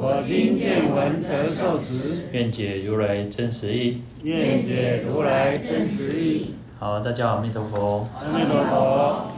[0.00, 2.28] 我今见闻得受持。
[2.30, 4.00] 愿解如来真实义。
[4.22, 6.54] 愿解如来真实义。
[6.78, 8.08] 好，大家好，阿弥陀佛。
[8.22, 8.70] 阿弥陀佛。
[8.70, 9.34] 好，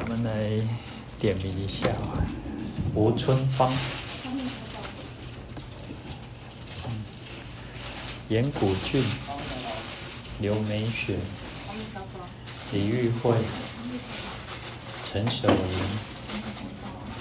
[0.00, 0.60] 我们来
[1.16, 1.88] 点名一下
[2.92, 3.72] 吴春芳、
[8.28, 9.00] 严古俊、
[10.40, 11.14] 刘美雪、
[12.72, 13.36] 李玉慧。
[15.04, 15.54] 陈守莹、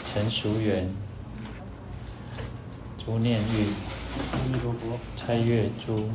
[0.03, 0.91] 陈淑媛、
[3.09, 3.65] 朱念玉、
[5.15, 6.07] 蔡月珠、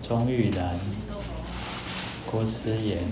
[0.00, 0.78] 钟玉兰、
[2.30, 3.02] 郭思妍、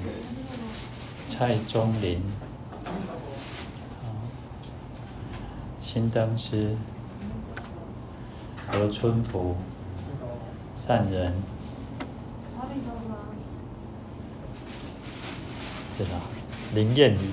[1.27, 2.23] 蔡宗林、
[5.81, 6.77] 新登师、
[8.69, 9.57] 何春福、
[10.77, 11.35] 善人，
[15.97, 16.11] 知道。
[16.73, 17.31] 林艳宇，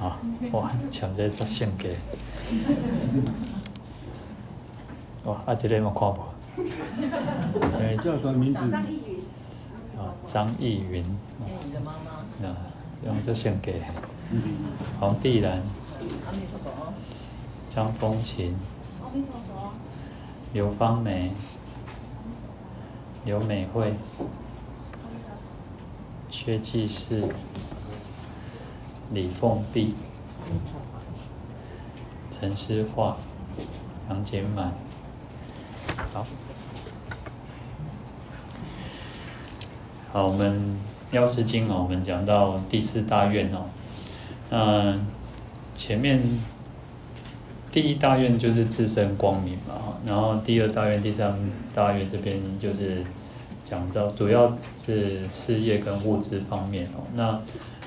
[0.00, 0.16] 啊，
[0.52, 1.88] 哇，抢在这性格，
[5.24, 6.16] 哇，啊，这个有看无？
[8.02, 8.74] 叫什么名字？
[9.96, 11.04] 啊，张逸云。
[11.64, 12.48] 你的妈妈。
[12.48, 12.56] 啊
[13.04, 13.72] 用这性格。
[15.00, 15.60] 黄碧兰。
[17.68, 18.56] 张风琴。
[20.52, 21.32] 刘芳梅。
[23.24, 23.94] 刘美惠。
[26.28, 27.24] 薛继世、
[29.12, 29.94] 李凤碧、
[32.42, 33.14] 陈诗樺、
[34.10, 34.72] 杨简满，
[36.12, 36.26] 好，
[40.10, 40.76] 好，我们
[41.14, 43.66] 《药师经》哦，我们讲到第四大愿哦，
[44.50, 45.06] 嗯，
[45.76, 46.20] 前面
[47.70, 51.38] 第一大愿就是自身光明嘛，然后第二大愿、第三
[51.72, 53.04] 大愿这边就是。
[53.64, 57.40] 讲到主要是事业跟物质方面哦，那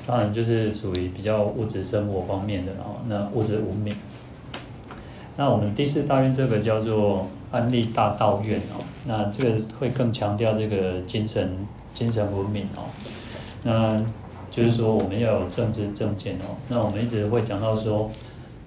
[0.08, 3.94] 当然就是属于比较物质生活方面的哦，那物质无明。
[5.38, 11.58] 那我们第四大愿这个叫做安利大道愿哦，那这个会更强调这个精神
[11.94, 12.84] 精神文明哦，
[13.64, 13.98] 那
[14.50, 18.10] 就是说我们要有正知正见哦，那我们一直会讲到说，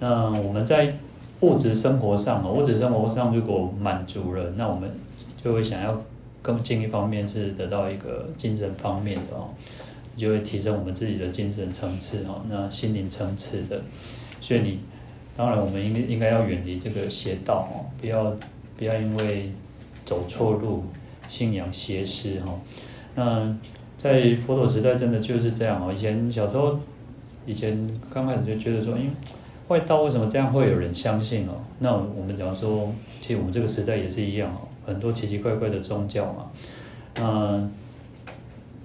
[0.00, 0.94] 那我们在
[1.40, 4.90] 物质生活上哦，物质生活上如果满足了，那我们
[5.42, 6.00] 就会想要。
[6.40, 9.50] 更进一方面是得到一个精神方面的哦，
[10.16, 13.78] 就会提升我们自己的精神层次哦，那心灵层次的，
[14.40, 14.80] 所以你
[15.38, 18.36] 当然我们应应该要远离这个邪道哦，不要
[18.76, 19.52] 不要因为
[20.04, 20.82] 走错路，
[21.28, 22.52] 信仰邪师哈。
[23.14, 23.56] 那
[23.96, 26.76] 在佛陀时代真的就是这样哦，以前小时候
[27.46, 29.10] 以前刚开始就觉得说，因为
[29.68, 31.52] 外道为什么这样会有人相信哦？
[31.78, 34.66] 那我们假如说，其实我们这个时代也是一样哦。
[34.84, 36.50] 很多奇奇怪怪的宗教嘛，
[37.20, 37.70] 嗯，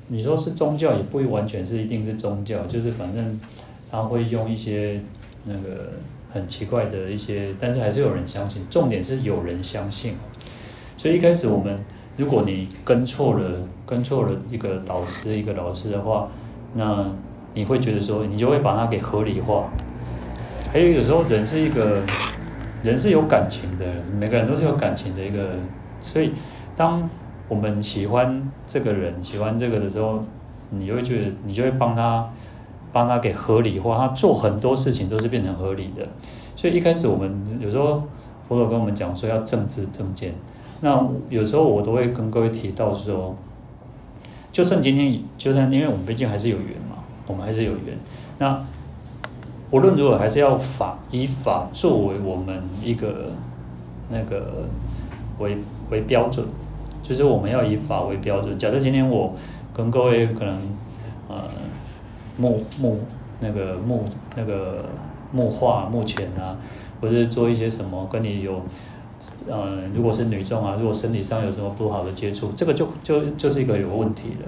[0.09, 3.39] 你说是宗教，也不会完全是一定是宗教，就是反正
[3.89, 5.01] 他会用一些
[5.45, 5.93] 那个
[6.33, 8.65] 很奇怪的一些，但是还是有人相信。
[8.69, 10.15] 重点是有人相信，
[10.97, 11.77] 所以一开始我们，
[12.17, 13.49] 如果你跟错了，
[13.85, 16.27] 跟错了一个导师、一个老师的话，
[16.73, 17.05] 那
[17.53, 19.69] 你会觉得说，你就会把它给合理化。
[20.71, 22.01] 还有有时候人是一个
[22.81, 23.85] 人是有感情的，
[24.17, 25.55] 每个人都是有感情的一个。
[26.01, 26.33] 所以，
[26.75, 27.07] 当
[27.47, 30.25] 我们喜欢这个人、喜欢这个的时候，
[30.71, 32.27] 你就会觉得，你就会帮他，
[32.93, 33.97] 帮他给合理化。
[33.97, 36.07] 他做很多事情都是变成合理的。
[36.55, 38.03] 所以一开始我们有时候
[38.47, 40.33] 佛陀跟我们讲说要正知正见。
[40.79, 43.35] 那有时候我都会跟各位提到说，
[44.51, 47.97] 就算今天，就算因为我们毕竟还是有缘嘛，我们还是有缘。
[48.37, 48.63] 那
[49.71, 53.31] 无论如何，还是要法以法作为我们一个
[54.09, 54.67] 那个
[55.39, 55.57] 为。
[55.91, 56.43] 为标准，
[57.03, 58.57] 就是我们要以法为标准。
[58.57, 59.35] 假设今天我
[59.75, 60.57] 跟各位可能
[61.27, 61.35] 呃
[62.37, 62.99] 木木
[63.39, 64.85] 那个木那个
[65.31, 66.57] 木化目前啊，
[67.01, 68.61] 或者做一些什么跟你有
[69.47, 74.47] 呃，如果是女众啊，如果身体上有什么不好的接触，这个就就就是一个有问题了。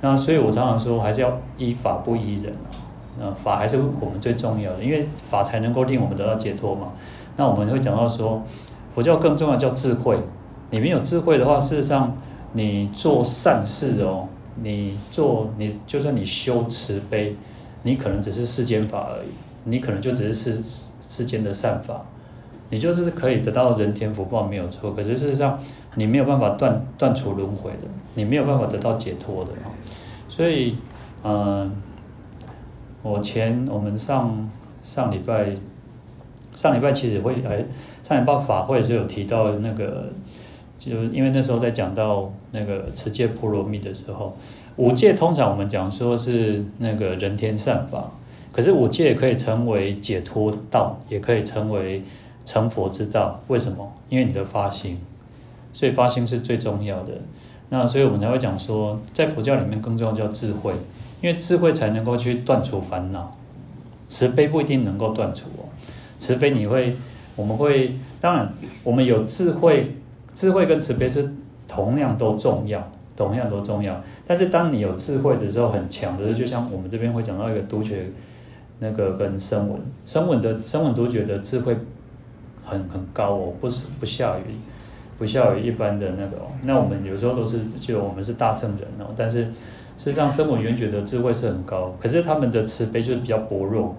[0.00, 2.88] 那所以我常常说，还是要依法不依人啊。
[3.20, 6.92] 那法还是我们最重要的，因为法才能够令我们得到解脱嘛。
[7.36, 8.42] 那我们会讲到说，
[8.94, 10.18] 佛教更重要叫智慧。
[10.70, 12.16] 你没有智慧的话，事实上，
[12.52, 14.28] 你做善事哦，
[14.62, 17.36] 你做你就算你修慈悲，
[17.82, 19.28] 你可能只是世间法而已，
[19.64, 20.62] 你可能就只是世
[21.08, 22.04] 世间的善法，
[22.70, 24.92] 你就是可以得到人天福报没有错。
[24.92, 25.58] 可是事实上，
[25.94, 29.50] 你没有办法断断除轮回的，你没有办法得到解脱的。
[30.28, 30.76] 所以，
[31.24, 31.72] 嗯、
[33.02, 34.48] 我前我们上
[34.82, 35.54] 上礼拜
[36.52, 37.64] 上礼拜其实会来
[38.02, 40.12] 上礼拜法会是有提到那个，
[40.78, 44.36] 就因为那时候在讲到那个持戒波罗蜜的时候。
[44.76, 48.12] 五戒通常我们讲说是那个人天善法，
[48.52, 52.04] 可是五戒也可以成为解脱道，也可以成为
[52.44, 53.40] 成佛之道。
[53.48, 53.92] 为什么？
[54.08, 54.96] 因为你的发心，
[55.72, 57.14] 所以发心是最重要的。
[57.70, 60.72] 那所以我们才会讲说，在佛教里面更重要叫智慧，
[61.20, 63.36] 因为智慧才能够去断除烦恼。
[64.08, 65.66] 慈悲不一定能够断除哦，
[66.20, 66.94] 慈悲你会，
[67.34, 68.54] 我们会，当然
[68.84, 69.96] 我们有智慧，
[70.38, 71.28] 智慧跟慈悲是
[71.66, 72.86] 同样都重要。
[73.16, 78.06] 同样都重要，但是当你有智慧的时候，很强的时候，就像我们这边会讲到一个独觉，
[78.78, 81.76] 那个跟声闻，声闻的声闻独觉的智慧
[82.64, 84.42] 很很高哦，不是不下于
[85.18, 86.36] 不下于一般的那个。
[86.62, 89.52] 那我们有时候都是就我们是大圣人哦，但是事
[89.96, 93.96] 实上声闻缘觉的智慧是很高，可是他们的慈悲就是比较薄弱，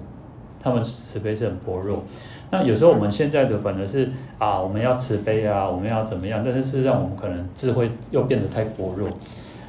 [0.61, 2.05] 他们慈悲是很薄弱。
[2.51, 6.41] 那有时候我们现在的反而是啊，我们要慈悲啊，我们要怎么样？
[6.43, 9.07] 但是事实上我们可能智慧又变得太薄弱，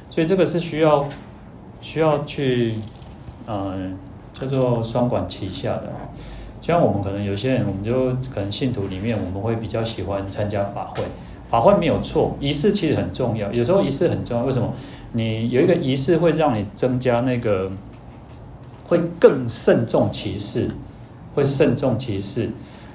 [0.09, 1.07] 所以这个是需要
[1.79, 2.73] 需要去
[3.47, 3.97] 嗯、
[4.33, 5.91] 叫做双管齐下的。
[6.61, 11.03] 像我们可能有些人，我们就可能信徒里面，我们会比较喜欢参加法会，
[11.49, 13.51] 法会没有错，仪式其实很重要。
[13.51, 14.73] 有时候仪式很重要，为什么？
[15.13, 17.69] 你有一个仪式会让你增加那个，
[18.87, 20.69] 会更慎重其事，
[21.35, 22.49] 会慎重其事。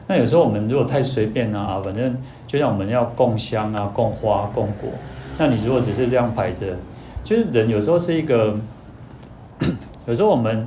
[0.08, 2.17] 那有时候我们如果太随便啊，反正
[2.47, 4.88] 就像我们要供香啊、供花、供果，
[5.37, 6.76] 那你如果只是这样摆着，
[7.25, 8.56] 就是人有时候是一个，
[10.06, 10.64] 有时候我们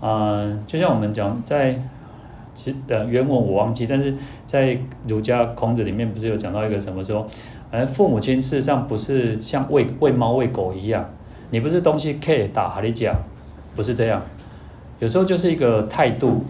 [0.00, 1.78] 啊、呃，就像我们讲在
[2.54, 4.14] 其呃原文我忘记，但是
[4.46, 7.26] 在儒家孔子里面不是有讲到一个什么说，
[7.70, 11.04] 呃父母亲事实上不是像喂喂猫喂狗一样，
[11.50, 13.14] 你不是东西可以打哈你讲，
[13.76, 14.22] 不是这样，
[14.98, 16.42] 有时候就是一个态度。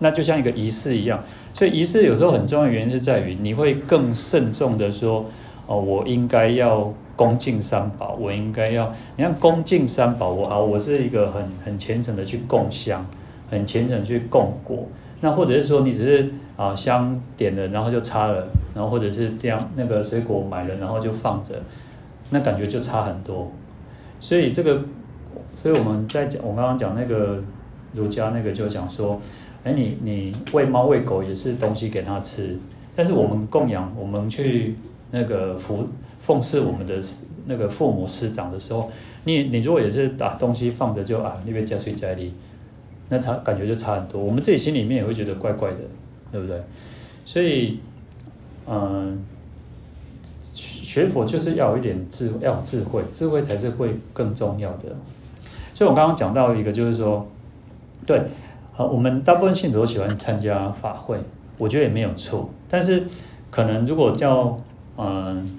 [0.00, 1.22] 那就像一个仪式一样，
[1.52, 5.26] 所以仪式有时候很重要的原因是在于你会更慎重的说，
[5.66, 13.04] 哦，我应该要恭敬三宝，我应该要，你看恭敬三宝，我好，我是一个很很虔诚的去供香，
[13.50, 14.86] 很虔诚去供果，
[15.20, 18.46] 那或者是说你只是啊香点了，然后就插了，
[18.76, 21.56] 然后或者是这样那个水果买了，然后就放着，
[22.30, 23.50] 那感觉就差很多，
[24.20, 24.82] 所以这个，
[25.56, 27.42] 所以我们在讲，我刚刚讲那个
[27.94, 29.20] 儒家那个就讲说。
[29.64, 32.56] 哎，你你喂猫喂狗也是东西给它吃，
[32.94, 34.76] 但是我们供养，我们去
[35.10, 35.88] 那个服
[36.20, 37.02] 奉侍我们的
[37.46, 38.90] 那个父母师长的时候，
[39.24, 42.32] 你你如果也是把东西放着就啊那边加水加力，
[43.08, 45.78] 那差感觉就差很多，我们自己心里面也会觉得怪怪的，
[46.30, 46.62] 对不对？
[47.24, 47.80] 所以，
[48.66, 49.18] 嗯，
[50.54, 54.84] 学佛就是要有一点智，要有智慧，智慧才是会更重要的。
[55.74, 57.26] 所以我刚刚讲到一个，就是说，
[58.06, 58.22] 对。
[58.78, 61.18] 好，我们大部分信徒都喜欢参加法会，
[61.56, 62.48] 我觉得也没有错。
[62.68, 63.02] 但是，
[63.50, 64.56] 可能如果叫，
[64.96, 65.50] 嗯，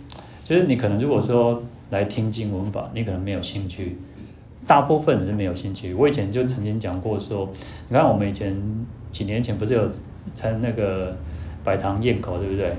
[0.46, 3.98] 就是你可能如果说来听经文法，你可能没有兴趣。
[4.66, 5.94] 大部分人是没有兴趣。
[5.94, 7.50] 我以前就曾经讲过说，
[7.90, 8.56] 你看我们以前
[9.12, 9.92] 几年前不是有
[10.34, 11.14] 参那个
[11.62, 12.74] 百堂宴口，对不对？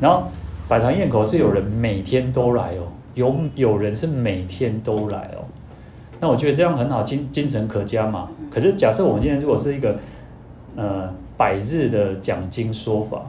[0.00, 0.28] 然后
[0.68, 5.42] 百堂宴口是有人每天都来哦，有有人是每天都来哦。
[6.20, 8.30] 那我觉得这样很好，精精神可嘉嘛。
[8.50, 9.96] 可是假设我们今天如果是一个
[10.76, 13.22] 呃百日的讲经说法，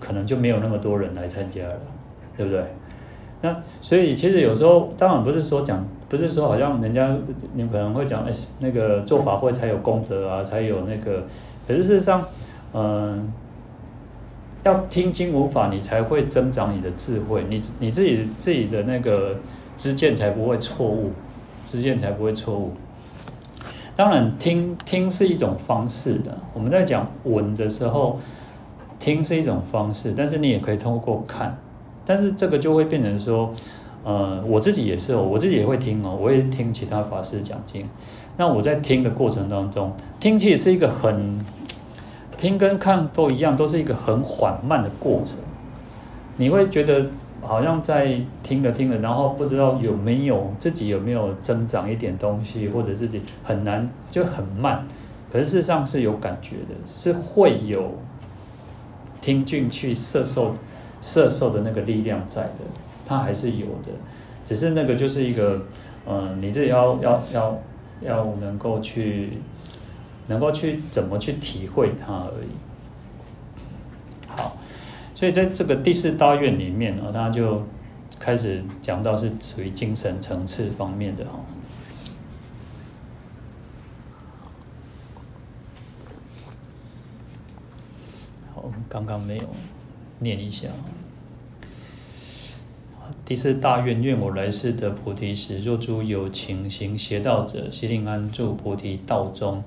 [0.00, 1.78] 可能就没有那么多人来参加了，
[2.36, 2.64] 对不对？
[3.42, 7.14] 那所以其实有时候当然不是说讲，不是说好像人家
[7.54, 11.24] 你可能会讲，哎，那个做法会才有功德啊，才有那个。
[11.66, 12.24] 可是事实上，
[12.72, 13.32] 嗯、
[14.62, 19.36] 要听经闻法，你才会增长你的智慧，你你自己自己的那个
[19.76, 21.10] 知见才不会错误。
[21.66, 22.72] 之间才不会错误。
[23.94, 26.36] 当然，听听是一种方式的。
[26.54, 28.18] 我们在讲闻的时候，
[28.98, 31.58] 听是一种方式，但是你也可以通过看。
[32.04, 33.52] 但是这个就会变成说，
[34.02, 37.86] 呃，我自己也是哦，我自己也会听哦，我也听其他法师讲经。
[38.38, 41.38] 那我在听的过程当中，听其实是一个很
[42.38, 45.36] 听跟看都一样，都是一个很缓慢的过程。
[46.38, 47.06] 你会觉得。
[47.42, 54.86] 好像在听着听着，然后不知道有没有自己有没有增长一点东西，或者自己很难就很慢，
[55.30, 57.98] 可是事实上是有感觉的，是会有
[59.20, 60.54] 听进去摄受
[61.00, 62.58] 摄受的那个力量在的，
[63.04, 63.90] 它还是有的，
[64.46, 65.60] 只是那个就是一个，
[66.06, 67.58] 嗯，你自己要要要
[68.02, 69.38] 要能够去
[70.28, 72.48] 能够去怎么去体会它而已。
[75.22, 77.62] 所以在这个第四大愿里面呢，他就
[78.18, 81.38] 开始讲到是属于精神层次方面的哈。
[88.52, 89.44] 好，刚刚没有
[90.18, 90.66] 念一下。
[93.24, 99.62] 第四大愿，愿我来世得菩提时，若诸有情行邪道者，悉令安住菩提道中；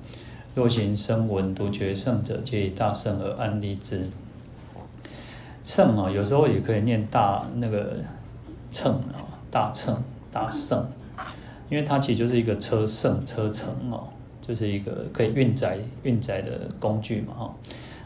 [0.53, 4.09] 若行声闻独觉圣者，皆以大乘而安立之。
[5.65, 7.97] 乘啊，有时候也可以念大那个
[8.71, 9.19] 秤啊，
[9.51, 10.87] 大秤大乘，
[11.69, 14.07] 因为它其实就是一个车乘车乘哦，
[14.39, 17.55] 就是一个可以运载运载的工具嘛哈。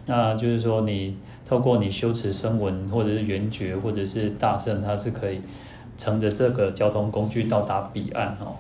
[0.07, 1.15] 那就是说你。
[1.49, 5.41] 透过你修持声闻，或者是缘觉，或者是大圣，它是可以
[5.97, 8.53] 乘着这个交通工具到达彼岸哦。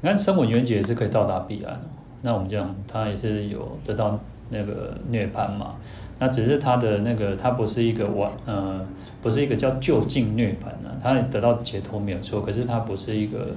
[0.00, 1.80] 你看声闻缘觉也是可以到达彼岸，
[2.22, 4.18] 那我们讲它也是有得到
[4.50, 5.76] 那个涅槃嘛。
[6.22, 8.86] 那只是它的那个，它不是一个完呃，
[9.20, 10.88] 不是一个叫就近涅槃呢。
[11.02, 13.48] 它得到解脱没有错，可是它不是一个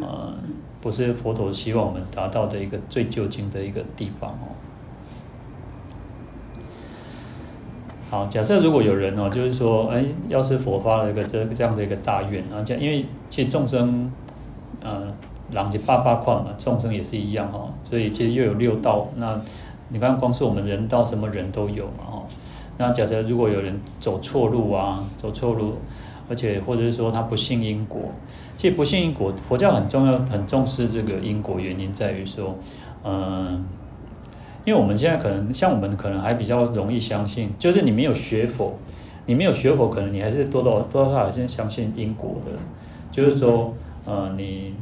[0.00, 0.34] 呃，
[0.80, 4.50] 不是佛陀希望我们达到的一个最究竟的一个地方哦。
[8.10, 14.10] 好，假设如果有人哦，就是说，哎，要是佛发了一个这这样的一个大愿啊，这样，因为其实众生，
[14.82, 15.06] 呃，
[15.52, 19.40] 狼藉八八况嘛，众生也是一样哈，所以其实又有六道，那
[19.92, 22.22] 你看光是我们人道什么人都有嘛哈，
[22.78, 25.74] 那假设如果有人走错路啊，走错路，
[26.28, 28.00] 而且或者是说他不信因果，
[28.56, 32.56] 其实不信因果，佛教很重要，很重视这个因果，原因在于说，
[33.04, 33.64] 嗯、
[34.64, 38.78] 因为我们现在可能像我们可能还比较容易相信，就是你没有学佛，
[39.26, 42.52] 你没有学佛，可能你还是多多多少少先相信因果的，
[43.10, 43.74] 就是说，
[44.06, 44.74] 呃，你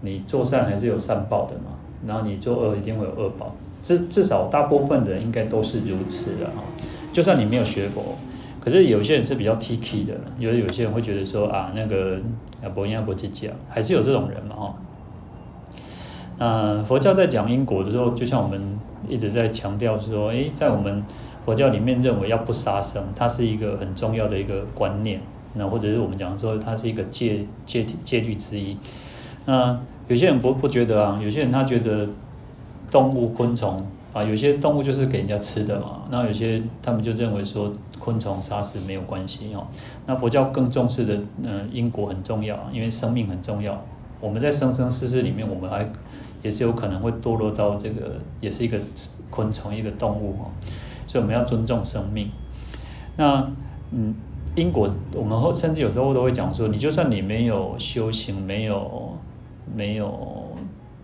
[0.00, 3.54] 你做善还是有善报的嘛，然后你做恶一定会有恶报，
[3.84, 6.64] 至至少大部分的人应该都是如此的哈。
[7.12, 8.16] 就算你没有学佛，
[8.60, 12.18] 可是有些人是比较 T-K 的，有有些人会觉得说啊，那个
[12.60, 14.74] 啊不应该不去讲，还是有这种人嘛哈。
[16.38, 18.60] 那佛教在讲因果的时候，就像我们。
[19.06, 21.04] 一直在强调说，诶，在我们
[21.44, 25.20] 佛教里面认为要不杀生，它是一个很重要的一个观念。
[25.52, 28.74] 那或者是我们讲说，它是一个戒戒戒律之一。
[29.44, 32.08] 那有些人不不觉得啊，有些人他觉得
[32.94, 36.02] 动物昆虫啊，有些动物就是给人家吃的嘛。
[36.12, 39.66] 那有些他们就认为说，昆虫杀死没有关系哦。
[40.06, 43.84] 那佛教更重视的，嗯，因果很重要，因为生命很重要。
[44.20, 45.84] 我们在生生世世里面，我们还。
[46.44, 48.78] 也是有可能会堕落到这个，也是一个
[49.30, 50.52] 昆虫，一个动物哦，
[51.06, 52.28] 所以我们要尊重生命。
[53.16, 53.50] 那
[53.92, 54.14] 嗯，
[54.54, 59.16] 因果，我们甚至有时候都会讲说，你就算你没有修行，没有
[59.74, 60.43] 没有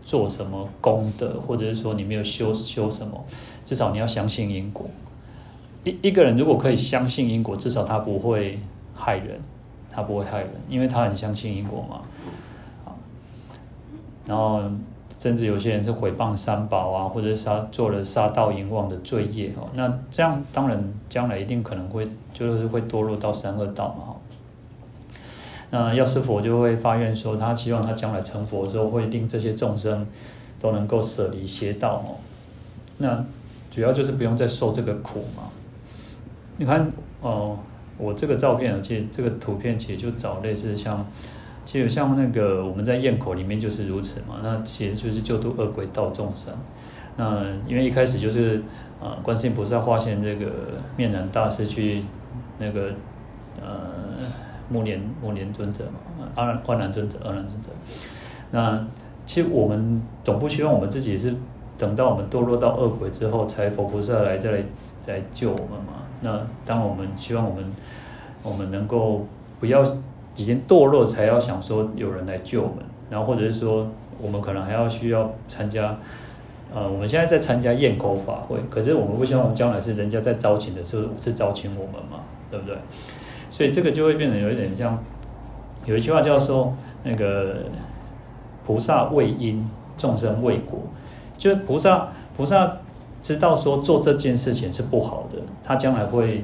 [0.02, 3.24] 做什么功德，或者是说你没有修修什么，
[3.64, 4.86] 至少你要相信因果。
[5.84, 8.58] 一一个人如果可以相信因果，至少他不会
[8.94, 9.40] 害人，
[9.90, 12.00] 他不会害人，因为他很相信因果嘛。
[14.26, 14.62] 然后。
[15.18, 24.09] 甚至有些人是毁谤三宝啊，或者杀做了杀盗淫妄的罪业哦，那这样当然将来一定可能会就是会堕落到三恶道嘛。
[25.70, 30.06] 那药师佛就会发愿说，他希望他将来成佛之后，会令这些众生
[30.60, 32.16] 都能够舍离邪道哦。
[32.98, 33.24] 那
[33.70, 35.44] 主要就是不用再受这个苦嘛。
[36.58, 37.58] 你看哦，
[37.96, 41.06] 我这个照片，其实这个图片其实就找类似像。
[41.62, 46.52] 其实像那个我们在堰口里面就是如此嘛，那其实就是救度恶鬼道众生。
[47.16, 48.56] 那因为一开始就是
[48.98, 50.50] 啊、呃，观世音菩萨化现这个
[50.96, 52.02] 面南大师去
[52.58, 52.94] 那个
[53.60, 53.99] 呃
[54.70, 57.68] 目连目连尊者嘛，阿难阿难尊者阿难尊者。
[58.50, 58.82] 那
[59.26, 61.34] 其实我们总不希望我们自己是
[61.76, 64.62] 等到我们堕落到恶鬼之后，才佛菩萨来再来
[65.02, 66.04] 再来救我们嘛。
[66.22, 67.64] 那当我们希望我们
[68.42, 69.26] 我们能够
[69.58, 69.84] 不要。
[70.36, 72.76] 已经堕落，才要想说有人来救我们，
[73.10, 73.86] 然后或者是说
[74.18, 75.98] 我们可能还要需要参加，
[76.72, 82.76] 呃，我们现在在参加堰口法会，可是我们不希望我们将来是人家在招请的时候是招请我们嘛，对不对？
[83.60, 84.98] 所以这个就会变得有一点像，
[85.84, 86.74] 有一句话叫说
[87.04, 87.56] 那个
[88.64, 90.78] 菩萨为因，众生为果，
[91.36, 92.78] 就是菩萨菩萨
[93.20, 96.42] 知道说做这件事情是不好的，他将来会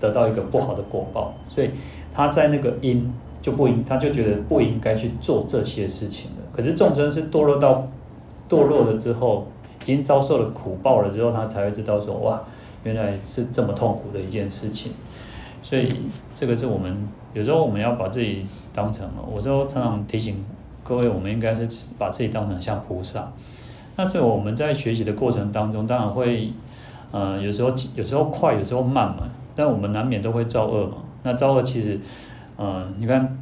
[0.00, 1.70] 得到一个不好的果报，所以
[2.12, 3.14] 他在那个因。
[3.40, 6.38] 就不应，他就觉得不应该去做这些事情了。
[6.52, 7.86] 可是众生是堕落到
[8.48, 9.46] 堕落了之后，
[9.80, 12.42] 已经遭受了苦报了之后，他才会知道说，哇，
[12.82, 14.90] 原来是这么痛苦的一件事情。
[15.68, 15.92] 所以
[16.32, 16.96] 这个是我们
[17.34, 20.44] 有时候我们要把自己当成，我说常常提醒
[20.84, 21.66] 各位，我们应该是
[21.98, 23.32] 把自己当成像菩萨。
[23.96, 26.52] 但是我们在学习的过程当中，当然会，
[27.10, 29.24] 呃，有时候有时候快，有时候慢嘛。
[29.56, 30.98] 但我们难免都会造恶嘛。
[31.24, 31.98] 那造恶其实，
[32.56, 33.36] 呃，你看，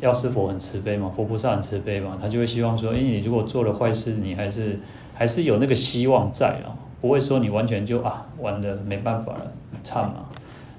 [0.00, 4.80] 药师佛很慈悲嘛，佛菩萨很慈悲嘛，他就会希望说，诶，你如果做了坏事，你还是
[5.14, 9.52] 还是有那个希望在啊，不会说你完全就啊完的没办法了，
[9.84, 10.24] 惨嘛。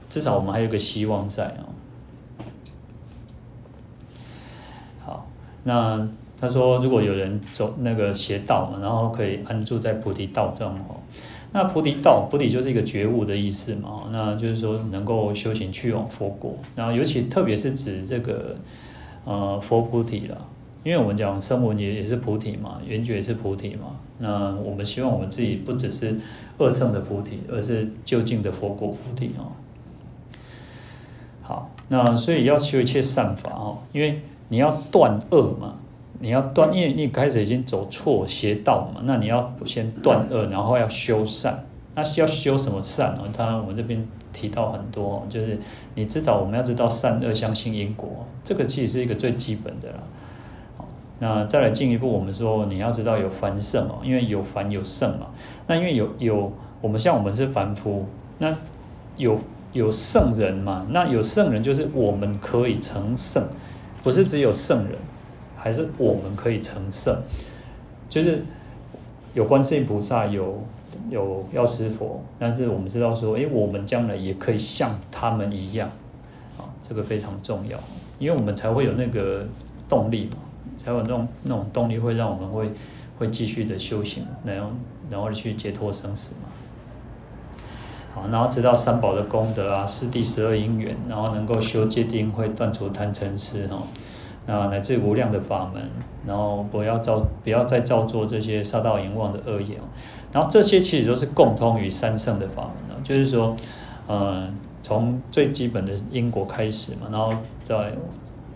[0.10, 1.64] 至少我们还有个希望在啊。
[5.06, 5.28] 好，
[5.64, 6.08] 那。
[6.42, 10.96] 他说：“如果有人走那个邪道嘛，然后可以安住在菩提道中哦。
[11.52, 14.04] 那菩提道，菩提就是一个觉悟的意思嘛。
[14.10, 16.56] 那就是说能够修行去往佛国。
[16.78, 18.56] 然后尤其特别是指这个
[19.26, 20.48] 呃佛菩提了，
[20.86, 23.98] 因为我们讲声闻也也是菩提嘛，缘觉也是菩提嘛。
[24.20, 26.18] 那我们希望我们自己不只是
[26.58, 29.52] 二乘的菩提，而是究竟的佛国菩提哦。
[31.50, 35.74] 好，那所以要修一切善法哦，因为你要断恶嘛。”
[36.22, 41.64] 你要断，因为你开始已经走错邪道嘛，那你要先断恶，然后要修善。
[41.96, 43.22] 那需要修什么善呢？
[43.32, 45.58] 他我们这边提到很多，就是
[45.96, 50.00] 你至少我们要知道善恶相信因果，这个其实是一个最基本的啦。
[51.20, 55.28] 那再来进一步，我们说你要知道有凡圣哦，因为有凡有圣嘛。
[55.68, 56.52] 那因为有有
[56.82, 58.06] 我们像我们是凡夫，
[58.40, 58.54] 那
[59.16, 59.40] 有
[59.74, 60.88] 有圣人嘛？
[60.90, 63.48] 那有圣人就是我们可以成圣，
[64.04, 64.98] 不是只有圣人。
[65.62, 67.14] 还是我们可以成圣，
[68.08, 68.42] 就是
[69.34, 70.64] 有观世音菩萨，有
[71.10, 75.90] 有药师佛，但是我们知道说，诶，我们将来也可以像他们一样，
[76.58, 77.78] 啊，这个非常重要，
[78.20, 79.46] 因为我们才会有那个
[79.90, 80.38] 动力嘛，
[80.78, 82.72] 才有那种那种动力，会让我们会
[83.18, 84.72] 会继续的修行，然后
[85.12, 86.49] 然后去解脱生死嘛。
[88.14, 93.84] 好，然后知道三宝的功德啊，四谛十二因缘，然后能够修戒定慧，断除贪嗔痴哈。
[94.48, 95.80] 啊，乃至无量的法门，
[96.26, 99.78] 然后不要造，不要再造作这些杀盗淫妄的恶业，
[100.32, 103.56] 然后这些其实都是共通于三圣的法门，就是说，
[104.08, 104.50] 呃，
[104.82, 107.32] 从最基本的因果开始嘛，然后
[107.64, 107.94] 在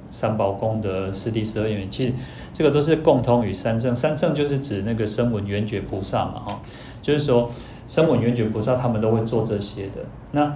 [0.09, 2.13] 三宝功德、四谛十二因缘，其实
[2.51, 3.95] 这个都是共通于三圣。
[3.95, 6.61] 三圣就是指那个声闻缘觉菩萨嘛，哈，
[7.03, 7.51] 就是说
[7.93, 10.03] 声闻缘觉菩萨他们都会做这些的。
[10.31, 10.51] 那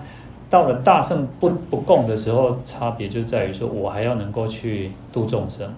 [0.50, 5.72] 到了大圣不不共的时候，差别就在于说，我还要能够去度众生。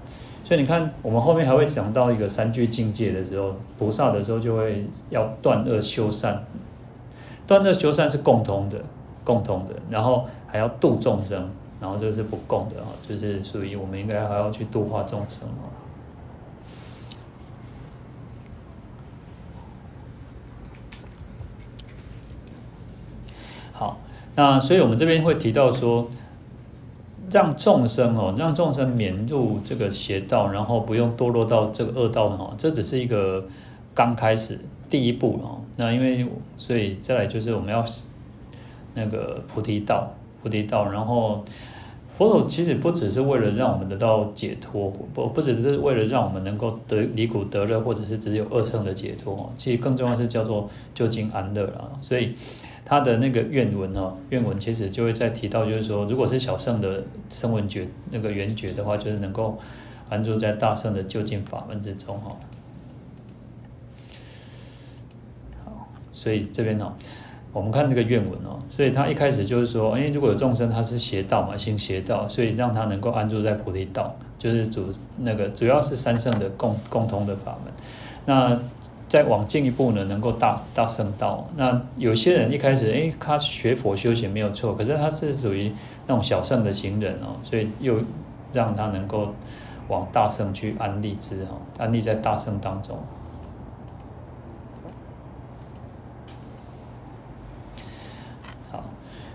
[0.46, 6.46] 所以你看，我们后面还会讲到一个三具境界的时候，菩萨的时候就会要断恶修善，
[7.46, 8.82] 断恶修善是共同的，
[9.26, 11.50] 共同的，然后还要度众生，
[11.82, 15.68] 然后这是不共的啊，就是属于我们应该还要去度化众生啊。
[23.74, 23.98] 好。
[24.40, 26.10] 那所以，我们这边会提到说，
[27.30, 33.46] 让众生哦，让众生免入这个邪道，然后不用堕落到这个恶道哦，这只是一个
[33.94, 34.58] 刚开始
[34.90, 35.60] 第一步哦。
[35.76, 36.26] 那因为，
[36.56, 37.84] 所以再来就是我们要
[38.94, 40.10] 那个菩提道，
[40.42, 40.90] 菩提道。
[40.90, 41.44] 然后，
[42.20, 49.52] 佛陀其实不只是为了让我们得到解脱，不不只是为了让我们能够得离苦得乐，或者是只有二乘的解脱。
[49.56, 51.98] 其实更重要是叫做究竟安乐了。
[52.04, 52.36] 所以。
[52.86, 59.60] 他的那个愿文哦，愿文其实就会再提到，就是说，如果是小圣的声闻觉那个缘觉的话，就是能够
[60.10, 62.36] 安住在大圣的究竟法门之中哈。
[65.64, 66.94] 好，所以这边哦，
[67.54, 74.86] 我们看那个愿文哦，所以他一开始就是说，因为，如果有众生他是邪道嘛，行邪道，所以让他能够安住在菩提道，就是主
[75.20, 77.74] 那个主要是三圣的共共同的法门，
[78.26, 78.60] 那。
[79.10, 81.44] 再往进一步呢，能够大大圣道。
[81.56, 85.74] 那有些人一开始，诶，他学佛修行没有错，可是他是属于
[86.06, 88.00] 那种小圣的行人哦，所以又
[88.54, 89.34] 让他能够
[89.88, 93.00] 往大圣去安立之哈，安立在大圣当中。
[98.70, 98.84] 好，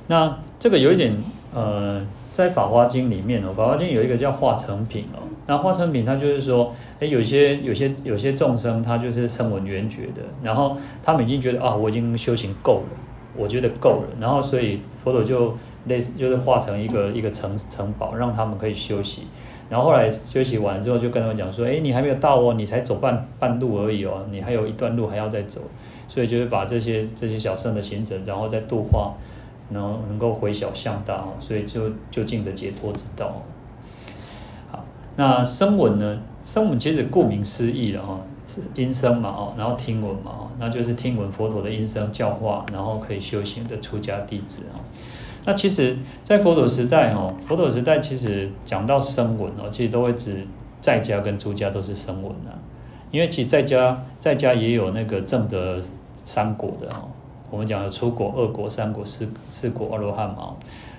[0.06, 1.12] 那这个有一点
[1.54, 2.00] 呃。
[2.34, 5.22] 在《法华经》里面哦，《法华经》有一个叫化成品哦。
[5.46, 12.98] 那化成品，它就是说，诶，有些、有些、有些众生，他就是声闻缘觉的，然后他们已经觉得啊，我已经修行够了，
[13.36, 19.28] 我觉得够了，然后所以佛陀就类似，就是化成一个一个城城堡，让他们可以休息。
[19.70, 25.60] 然后后来休息完之后，就跟他们讲说，诶，你还没有到哦，你才走半半路而已哦，你还有一段路还要再走，
[26.08, 29.14] 所以就是把这些这些小圣的行者，然后再度化。
[29.70, 33.42] 能能够回小向大哦，所以就就近的解脱之道。
[34.70, 34.84] 好，
[35.16, 36.20] 那声闻呢？
[36.42, 44.76] 声闻其实顾名思义了哈，是音声嘛哦，然后听闻嘛哦，那就是听闻佛陀的音声教化，然后可以修行的出家弟子啊。
[45.46, 50.46] 那其实，在佛陀时代哦，佛陀时代其实讲到声闻哦，其实都会指
[50.80, 52.52] 在家跟出家都是声闻啊。
[53.10, 55.80] 因为其实在家在家也有那个正得
[56.24, 57.08] 三果的哦。
[57.54, 60.56] 我们讲有出国、二国、三国、四四国阿罗汉嘛。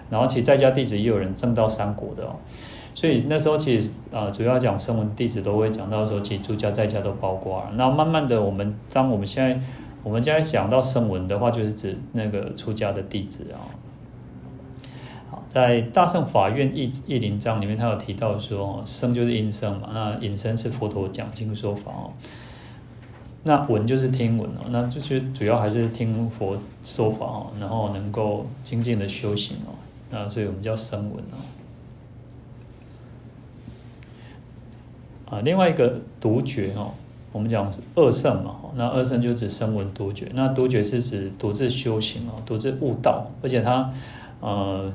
[0.10, 2.36] 然后其实在家弟子也有人证到三国的哦。
[2.94, 7.74] 所以那时候其实啊，主要讲声闻弟子都会讲到说，其实出家在家都包括了。
[7.78, 9.60] 然后慢慢的，我们当我们现在
[10.02, 13.60] 我们现在讲到声闻的话，就是指那个出家的弟子啊。
[15.30, 22.13] 好，在大圣法院义义林章里面，他有提到说，声就是音声嘛，那引声是佛陀讲经说法哦。
[23.47, 29.77] 那闻就是听闻哦，那就是主要还是听佛说法哦，然后能够精进的修行哦，
[30.10, 31.38] 那所以我们叫声闻哦。
[35.29, 36.89] 啊，另外一个独觉哦，
[37.31, 43.93] 我们讲是二圣嘛，那二圣就指声闻独觉，那独觉是指独自修行哦，独自悟道，而且他
[44.41, 44.91] 呃，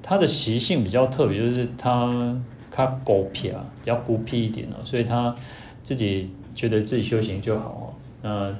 [0.00, 5.34] 他的习性比较特别，就是他他孤僻啊，比较孤僻一点哦，所以他
[5.82, 7.87] 自己觉得自己修行就好哦，
[8.28, 8.54] 呃，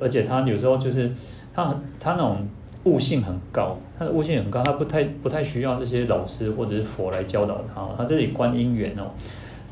[0.00, 1.12] 而且他有时候就是
[1.54, 2.46] 他他那种
[2.84, 9.10] 悟性很高，他的悟性很高，他不太不太需要这些老师或者是佛来教导他，他这里观因缘哦。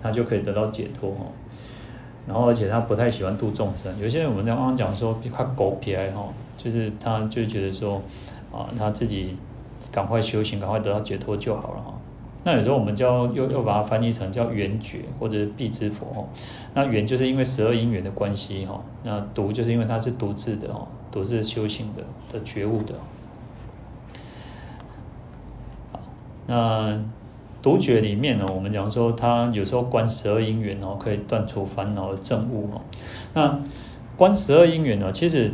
[0.01, 1.27] 他就可以得到解脱哦，
[2.25, 3.93] 然后而且他不太喜欢度众生。
[4.01, 8.01] 有些人我们在刚刚讲说他狗屁爱哈，就是他就觉得说
[8.53, 9.37] 啊，他自己
[9.91, 11.98] 赶快修行，赶快得到解脱就好了哈。
[12.49, 16.25] 那有时候我们叫又又把它翻译成叫缘觉或者是必知佛哈。
[16.73, 22.95] 那缘就是因为十二因缘的关系哈，那独就是因为它是独自的哦，独自修行的的觉悟的。
[26.47, 26.99] 那。
[27.61, 32.81] 独觉里面呢，我们讲说，他有时候观十二因缘哦，可以断除烦恼的证悟哦。
[33.35, 33.59] 那
[34.17, 35.53] 观十二因缘呢，其实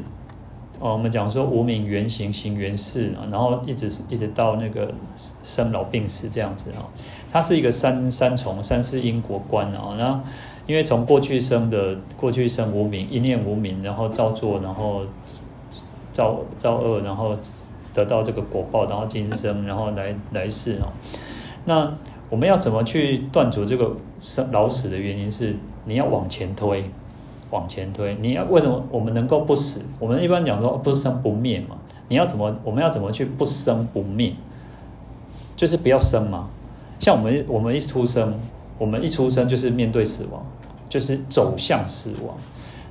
[0.84, 6.84] 哦，我们讲说无明缘行行缘事，然后一直一直到那个生老病死这样子啊，
[7.32, 9.94] 它是一个三三重三世因果观啊。
[9.96, 10.20] 然后
[10.66, 15.00] 因为从过去生的过去生无明一念无明，然后造作，然后
[16.12, 17.34] 造造恶，然后
[17.94, 20.92] 得到这个果报，然后今生，然后来来世啊。
[21.64, 21.90] 那
[22.28, 26.90] 我们要怎么去断除这个生老死的原因是，你要往前推，
[27.54, 28.16] 往前推。
[28.20, 29.82] 你要为什么我们能够不死？
[30.00, 31.76] 我们一般讲说不生不灭嘛。
[32.08, 32.54] 你要怎么？
[32.64, 34.34] 我们要怎么去不生不灭？
[35.56, 36.48] 就是不要生嘛。
[36.98, 38.34] 像我们我们一出生，
[38.76, 40.44] 我们一出生就是面对死亡，
[40.88, 42.36] 就是走向死亡。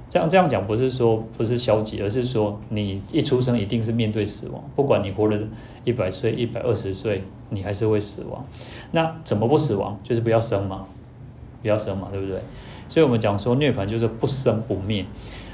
[0.10, 5.38] 这样这样讲不是说不是消极，而是说你一出生一定是面对死亡，不管你活了
[5.84, 8.46] 一百岁、一百二十岁，你还是会死亡。
[8.92, 10.00] 那怎么不死亡？
[10.04, 10.86] 就是不要生嘛，
[11.62, 12.40] 不要生嘛，对不对？
[12.94, 15.04] 所以我们讲说涅槃就是不生不灭。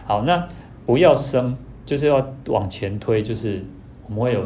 [0.06, 0.46] 好，那
[0.86, 3.64] 不要生就是要往前推，就是
[4.08, 4.44] 我们会有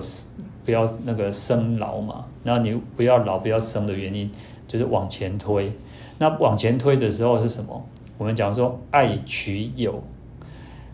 [0.63, 2.25] 不要那个生老嘛。
[2.43, 4.29] 那你不要老不要生的原因
[4.67, 5.73] 就是往前推。
[6.19, 7.83] 那往前推的时候是什么？
[8.19, 10.03] 我们讲说爱取有，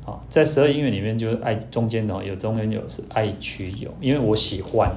[0.05, 4.89] 啊，在十二因缘里面，就是爱中间的有中间有是爱取有，因为我喜欢，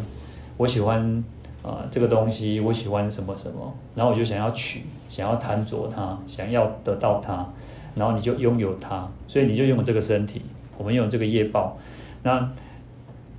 [0.56, 1.24] 我喜欢
[1.64, 4.82] 啊这个东西，我喜欢什么什么，然后我就想要取，
[5.12, 7.46] 想要贪着它，想要得到它，
[7.94, 10.40] 然后你就拥有它，所以你就拥有这个身体，
[10.78, 11.76] 我们拥有这个业报，
[12.22, 12.50] 那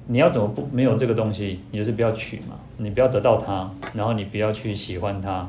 [0.06, 1.62] 你要怎么不没有这个东西？
[1.72, 5.48] 你就是不要取嘛，你不要得到它，然后你不要去喜欢它，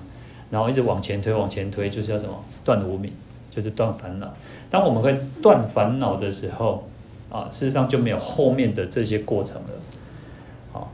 [0.49, 3.13] 然后一直往前推，往前推，就是要什么断无明。
[3.55, 4.35] 就是断烦恼。
[4.69, 6.89] 当我们会断烦恼的时候，
[7.31, 9.69] 啊，事实上就没有后面的这些过程了。
[10.73, 10.91] 好，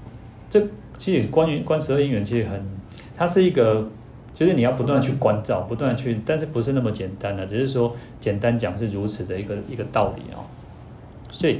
[0.51, 0.62] 这
[0.99, 2.62] 其实关于观十二因缘，其实很，
[3.16, 3.88] 它是一个，
[4.40, 10.40] 就是你要不断去关照，不断去，但是不是那么简单的，只是说简单讲是如此的一个一个道理啊。
[11.31, 11.59] 所以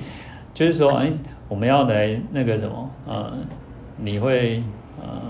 [0.55, 1.13] 就是说，哎，
[1.47, 3.31] 我们要来那个什么，呃，
[3.99, 4.63] 你会，
[4.99, 5.21] 呃。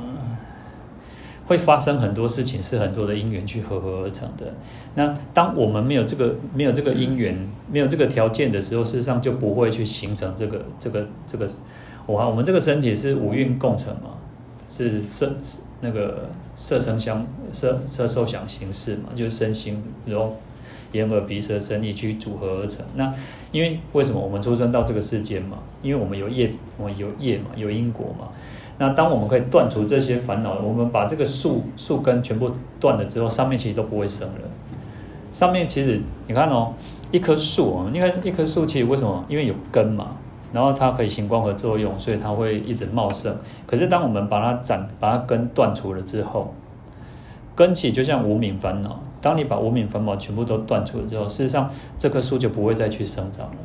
[1.46, 4.54] 会发生很多事情，是很多的因缘去合合而成的。
[4.94, 7.36] 那当我们没有这个没有这个因缘，
[7.68, 11.50] 没有这个条件的时候，事实上就不会去形成这个这个这个。
[12.06, 14.10] 我我们这个身体是五蕴共成嘛，
[14.68, 15.34] 是色
[15.80, 20.36] 那个色声香色色受想行识嘛，就是身心然后
[20.92, 22.84] 眼耳鼻舌身意去组合而成。
[22.96, 23.12] 那
[23.52, 25.58] 因为为什么我们出生到这个世间嘛？
[25.82, 28.28] 因为我们有业，我们有业嘛，有因果嘛。
[28.78, 34.40] 那当我们可以断除这些烦恼，我们把这个树树根全部断了之后，上面其实都不会生了。
[35.32, 36.72] 上面其实你看哦，
[37.12, 39.24] 一棵树啊，你看一棵树其实为什么？
[39.28, 40.16] 因为有根嘛，
[40.52, 43.36] 然后它可以行光合作用，所以它会一直茂盛。
[43.66, 46.54] 可是当我们把它斩，把它根断除了之后，
[47.54, 49.00] 根起就像无明烦恼。
[49.20, 53.56] 当你把无明烦恼全部都断除了之后，事实上这棵树就不会再去生长了。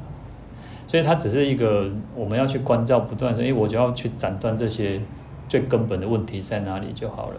[0.88, 5.02] 所以它只是一个我们要去关照，不断说，因为我就要去斩断这些
[5.50, 7.36] 最根本的问题在哪里就好了。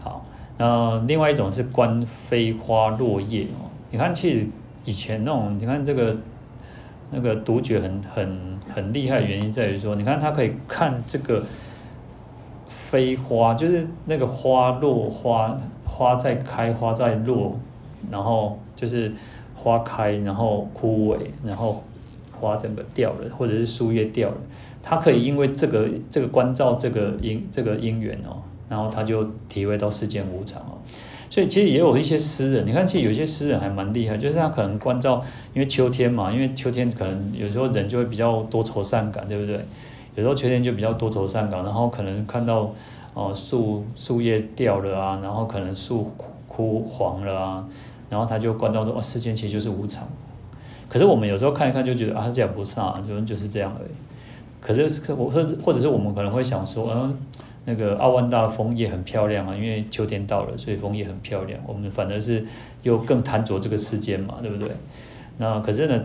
[0.00, 0.24] 好，
[0.58, 4.46] 那另外一种是观飞花落叶哦，你看，其实
[4.84, 6.16] 以前那种，你看这个
[7.10, 11.44] 那个独觉很很很厉害的原因在于说，你看他可以看这个
[12.68, 17.58] 飞花，就是那个花落花花在开花在落，
[18.10, 19.12] 然后就是
[19.54, 21.82] 花开然后枯萎，然后
[22.32, 24.36] 花整个掉了，或者是树叶掉了，
[24.82, 30.78] 他可以因为这个这个关照这个因这个因缘哦，然后他就体会到世间无常哦。
[31.36, 35.22] 所以其实也有一些诗人，你看，其实有些诗人还蛮厉害，就是他可能关照，
[35.52, 39.60] 因为秋天嘛，因为秋天可能有时候人就会比较多愁善感，对不对？
[40.14, 42.72] 有时候秋天就比较多愁善感，然后可能看到
[43.12, 46.10] 哦树树叶掉了啊，然后可能树
[46.48, 47.68] 枯黄了啊，
[48.08, 50.08] 然后他就关照说，哦，世间其实就是无常。
[50.88, 53.90] 可是我们有时候看一看就觉得啊，这样不差啊，就就是这样而已。
[54.58, 57.14] 可是我说，或者是我们可能会想说，嗯。
[57.66, 61.60] 那个奥万大枫叶很漂亮啊，因为秋天到了，所以枫叶很漂亮。
[61.66, 62.46] 我们反而是
[62.82, 64.70] 又更贪着这个世间嘛，对不对？
[65.38, 66.00] 那可是呢，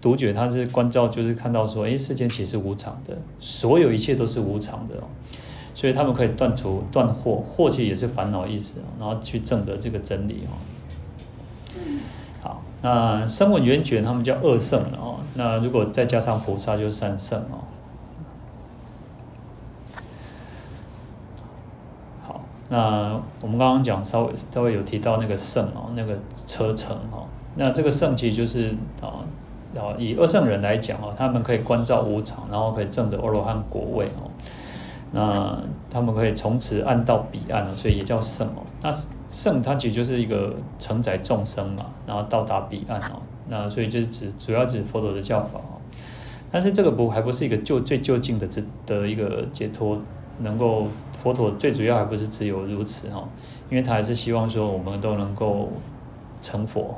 [0.00, 5.04] 独觉他是关照，就是看到说，哎，世间其实无常的，所有一切都是无常的哦。
[5.74, 10.54] 所以他们可以断除断惑，惑其实也是烦恼意思，然后去证得这个真理哦。
[12.40, 15.20] 好，那声闻缘觉他们叫二圣哦。
[15.34, 17.64] 那如果再加上菩萨，就是三圣哦。
[22.72, 29.20] 那我们刚刚讲稍微稍微有提到那个圣哦，那个车乘哦，那这个圣其实就是啊，
[29.76, 34.30] 啊以二圣人来讲哦，他们可以观照无常，然后可以证得阿罗汉果位哦。
[35.10, 38.64] 那他们可以从此岸到彼岸哦，所以也叫圣哦。
[38.80, 38.90] 那
[39.28, 43.20] 圣它其实就是一个承载众生嘛，然后到达彼岸哦。
[43.48, 45.76] 那所以就是指主要指佛陀的教法哦。
[46.50, 50.00] 但是这个不还不是一个就最就近的这的一个解脱。
[50.42, 53.26] 能够佛陀最主要还不是只有如此哈，
[53.70, 55.70] 因为他还是希望说我们都能够
[56.40, 56.96] 成佛，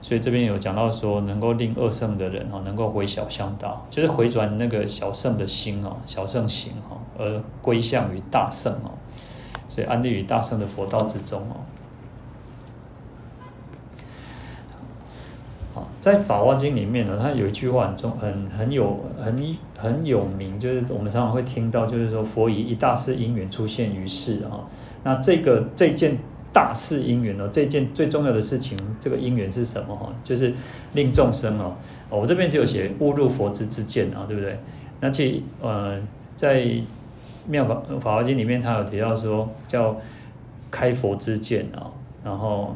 [0.00, 8.92] 所以这边有讲到说能够令二圣的人哈，能够回小向大，就是回转那个小圣的心哦，小圣行哈，而归向于大圣哦，
[9.68, 11.56] 所以安立于大圣的佛道之中哦。
[16.00, 24.64] 在《法华经》里面呢，它有一句话很重、很很有、很很有名，就是我们常常会听到，就是说佛以一大事因缘出现于世啊。
[25.04, 26.16] 那这个这件
[26.54, 29.94] 大事因缘呢，这件最重要的事情，这个因缘是什么？
[29.94, 30.54] 哈，就是
[30.94, 31.74] 令众生哦，
[32.08, 34.58] 我这边只有写误入佛之之见啊，对不对？
[35.00, 36.00] 那其呃，
[36.34, 36.62] 在
[37.46, 39.98] 《妙法法华经》里面，它有提到说叫
[40.70, 41.92] 开佛之见啊，
[42.24, 42.74] 然后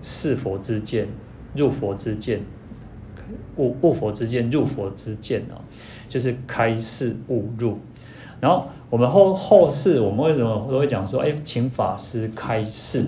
[0.00, 1.08] 示佛之见。
[1.54, 2.40] 入佛之见，
[3.56, 5.60] 悟悟佛之见，入佛之见啊，
[6.08, 7.78] 就是开示悟入。
[8.40, 13.04] 然后我们后后世，我们为什么都会讲说，哎，请法师开示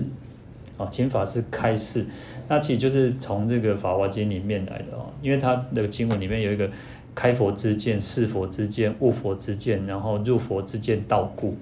[0.77, 2.05] 啊，请法师开示。
[2.49, 6.69] 那其实就是从这个《法华经》里面来的哦，因为它的经文里面有一个
[7.13, 11.57] 开佛之见、示佛之见、悟佛之见，然后入佛之见道故。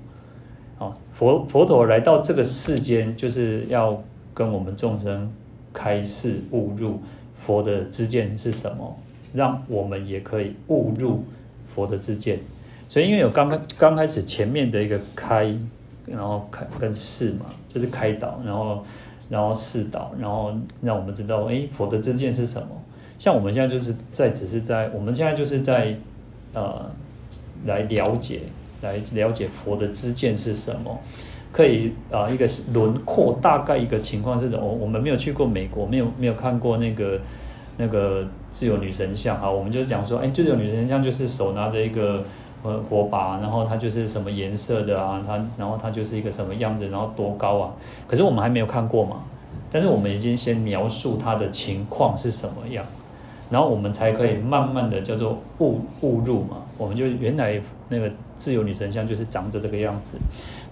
[0.77, 4.01] 啊，佛佛陀来到这个世间，就是要
[4.33, 5.31] 跟我们众生。
[5.75, 7.01] 开示悟入
[7.37, 8.97] 佛的知见是什么？
[9.33, 11.25] 让我们也可以悟入
[11.67, 12.39] 佛的知见。
[12.87, 15.53] 所以，因为有刚刚刚开始前面的一个开，
[16.05, 18.81] 然后开跟示嘛，就是开导，然后
[19.29, 22.69] 然后示导，然后让我们知道，哎，佛的知见是什么？
[23.19, 25.97] 像我们现在就是在，只是在我们现在就是在
[26.53, 26.89] 呃
[27.65, 28.41] 来了解，
[28.81, 30.99] 来了解佛的知见是什么。
[31.55, 34.65] 可以啊，一个是轮廓大概一个情况是什么？
[34.65, 37.17] 我们没有去过美国，没有没有看过那个
[37.77, 39.49] 那个自由女神像啊。
[39.49, 42.25] 我们就讲说，哎，自由女神像就是手拿着一个
[42.61, 45.23] 呃火把，然后它就是什么颜色的啊？
[45.25, 46.89] 它然后它就是一个什么样子？
[46.89, 47.71] 然后多高啊？
[48.05, 49.23] 可是我们还没有看过嘛。
[49.71, 52.85] 但是我们已经先描述它的情况是什么样，
[53.49, 56.57] 然后我们才可以慢慢的叫做误误入嘛。
[56.77, 60.17] 我们就原来那个自由女神像就是长着这个样子。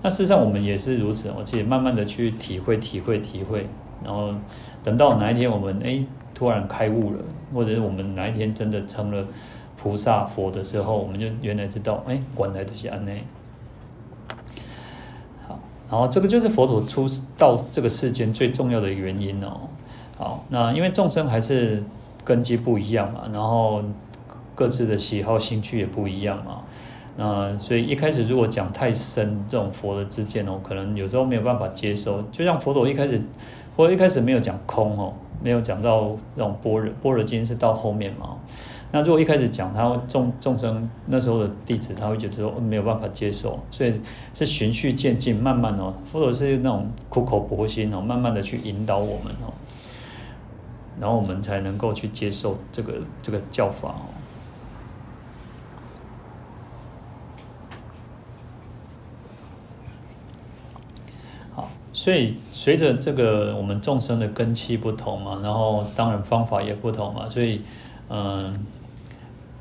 [0.04, 3.66] 那事实上我们也是如此，我自己慢慢的去体会、体会、体会，
[4.04, 4.34] 然后
[4.84, 6.04] 等到哪一天我们哎
[6.36, 7.20] 突然开悟了，
[7.54, 9.26] 或者是我们哪一天真的成了
[9.78, 13.24] 菩萨佛的时候，我们就原来知道哎，原来就是安内。
[15.48, 15.58] 好，
[15.90, 19.62] 然后这个就是佛陀出到这个世间最重要的原因哦。
[20.18, 21.82] 好，那因为众生还是
[22.26, 23.82] 根基不一样嘛，然后
[24.54, 26.62] 各自的喜好、兴趣也不一样嘛。
[27.16, 32.22] 那所以一开始如果讲太深这种佛的知见哦，可能有时候没有办法接受。
[32.32, 33.18] 就像佛陀一开始，
[33.76, 38.38] 佛陀一开始没有讲空哦，没有讲到这种般若，般若经是到后面嘛。
[38.92, 43.94] 那如果一开始讲，他众众生那时候的弟子，他会觉得说没有办法接受，所以
[44.34, 49.54] 是循序渐进，慢慢哦，佛陀是那种苦口婆心哦，慢慢的去引导我们哦。
[51.00, 54.14] 然后我们才能够去接受这个这个教法哦。
[61.56, 61.68] 好，
[62.04, 67.62] 所以随着这个我们众生的根器不同嘛，然后当然方法也不同嘛，所以
[68.10, 68.54] 嗯，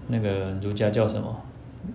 [0.08, 1.40] 那个儒家叫什么？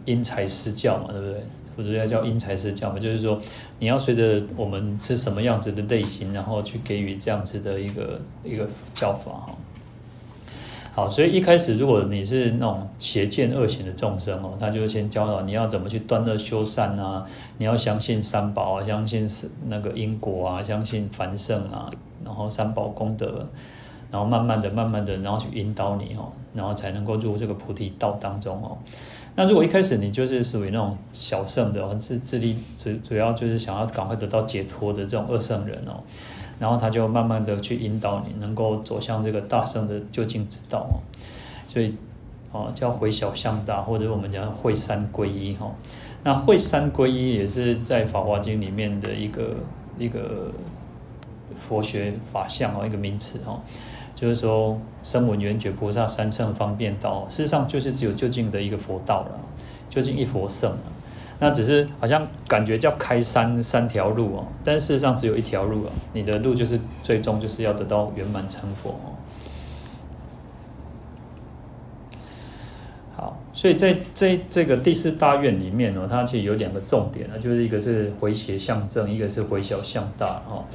[0.05, 1.43] 因材施教嘛，对不对？
[1.75, 3.37] 或者要叫因材施教嘛，就是说
[3.79, 9.49] 你要随着我们是什么样子的类型，然后去给予这样子的一个一个教法哈。
[10.97, 17.23] 好，所以一开始如果你是那种邪见恶行的众生哦，他就先教导你要怎么去断恶修善啊，
[17.59, 21.87] 你要相信三宝啊，相信是那个因果啊，相信凡圣啊，
[22.25, 23.47] 然后三宝功德，
[24.09, 28.75] 然后慢慢的、慢慢的，然后去引导你哦，然后才能够入这个菩提道当中哦。
[29.35, 36.01] 那如果一开始你就是属于那种小圣的，自自力主主要就是想要赶快得到解脱的这种二圣人哦，
[36.59, 40.99] 然后他就慢慢的去引导你，能够走向这个大圣的究竟之道哦。
[41.67, 41.95] 所以
[42.51, 45.69] 哦，叫回小向大，或者我们讲会三归一哈。
[46.23, 49.55] 那会三归一也是在《法华经》里面的一个
[49.99, 50.51] 一个
[51.55, 53.59] 佛学法相哦，一个名词哦。
[54.15, 59.39] 就是说，声闻缘觉菩萨三乘方便道，事实上就是只有究竟的一个佛道了，
[59.89, 60.75] 究竟一佛圣。
[61.39, 65.91] 那只是好像感觉叫开三三条路哦，但事实上只有一条路啊。
[66.13, 69.13] 你的路就是最终就是要得到圆满成佛哦。
[73.15, 80.65] 好，所以在这这个第四大愿里面呢，它其实有两个重点啊，就是一个是回邪向正，一个是回小向大哈。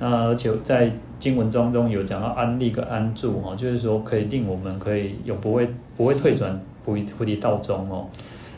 [0.00, 8.06] 那而且在经文当中有讲到安立跟安住哈，就是说可以令我们可以有不会不会退转菩菩提道中哦。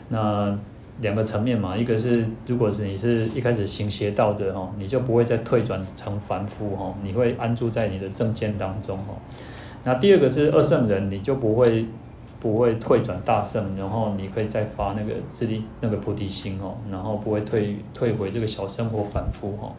[0.09, 0.57] 那
[1.01, 9.13] 两个层面嘛，一个是如果是你是一开始行邪道的哈，你就不会再退转成凡夫哈，你会安住在你的正见当中哈。
[9.83, 11.87] 那第二个是二圣人，你就不会
[12.39, 19.73] 不会退转大圣，然后你可以再发那个自力那个菩提心哦，然后不会退退回这个小生活凡夫哈。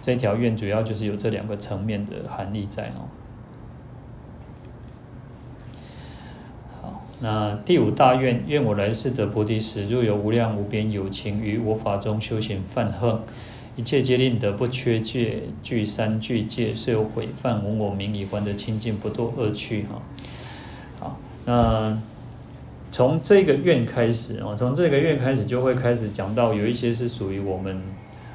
[0.00, 3.06] 这条愿主要就是有这两个层面的含义在哦。
[6.80, 13.22] 好，那第五大愿，愿我来世得菩提时，若有无量无边有情于我法中修行梵行，
[13.76, 20.02] 一切皆令得不缺戒，具三具戒，是有毁犯，闻我名已还的清净，不堕恶趣哈。
[20.98, 21.96] 好，那
[22.90, 27.80] 从这个愿开始啊，从这个愿开始就会开始讲到有一些是属于我们。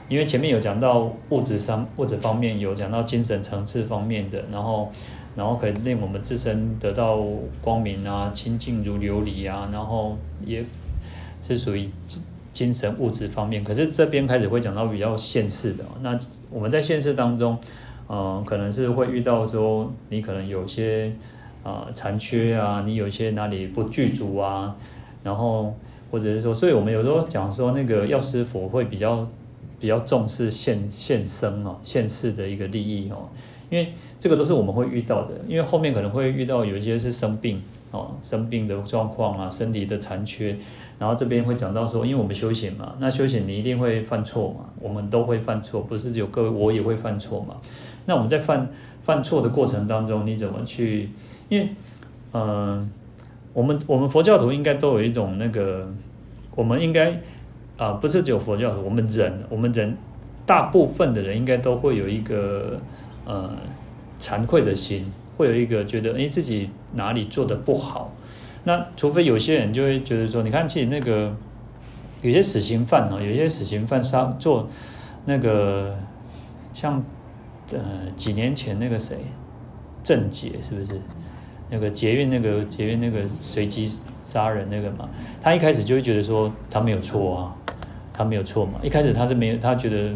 [0.09, 4.89] 因为前面有讲到物质上物质方面，有讲到精神层次方面的，然后，
[5.37, 7.23] 然后可以令我们自身得到
[7.61, 10.61] 光明啊，清净如琉璃啊，然后也
[11.41, 11.87] 是属于
[12.51, 13.63] 精神物质方面。
[13.63, 16.17] 可是这边开始会讲到比较现世的，那
[16.49, 17.57] 我们在现世当中，
[18.09, 21.13] 嗯、可能是会遇到说你可能有些
[21.63, 24.75] 啊、残缺啊，你有些哪里不具足啊，
[25.23, 25.73] 然后
[26.11, 29.27] 或者是说，所以我们有时候讲说那个药师佛会比较。
[29.79, 33.29] 比较重视现现生哦，现世的一个利益哦，
[33.69, 40.55] 因为这个都是我们会遇到的，因为后面可能会遇到有一些是生病哦，生病的状况啊，身体的残缺，
[40.99, 47.55] 然后这边会讲到说，因为我们修行嘛，那修行你一定会犯错嘛，我们都会犯错，不是只有各位，我也会犯错嘛。
[48.05, 48.69] 那我们在犯
[49.01, 51.09] 犯错的过程当中，你怎么去？
[51.49, 51.69] 因为
[52.33, 52.89] 嗯、
[53.53, 55.91] 我们我们佛教徒应该都有一种那个，
[56.55, 57.19] 我们应该。
[57.77, 59.95] 啊，不是只有佛教徒，我们人，我们人
[60.47, 62.81] 大部分的人应该都会有一个
[63.27, 63.51] 呃
[64.19, 65.05] 惭愧的心，
[65.37, 68.11] 会有一个觉得诶自己哪里做得不好。
[68.63, 71.35] 那除非有些人就会觉得说，你看，其实那个
[72.21, 74.67] 有些死刑犯哦，有些死刑犯杀做
[75.25, 75.95] 那个
[76.73, 77.03] 像
[77.73, 77.79] 呃
[78.15, 79.17] 几年前那个谁
[80.01, 80.99] 郑捷是不是
[81.69, 83.87] 那个捷运那个捷运那个随机
[84.25, 85.09] 杀人那个嘛，
[85.41, 87.55] 他一开始就会觉得说他没有错啊。
[88.19, 88.79] 他没有错嘛？
[88.81, 90.11] 一开始他是没有，他觉得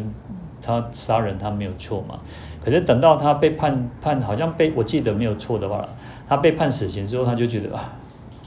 [0.60, 2.19] 他杀人他没有错嘛。
[2.63, 5.88] 可是等到他被判判，好像被我记得没有错的话，
[6.28, 7.93] 他被判死刑之后，他就觉得啊，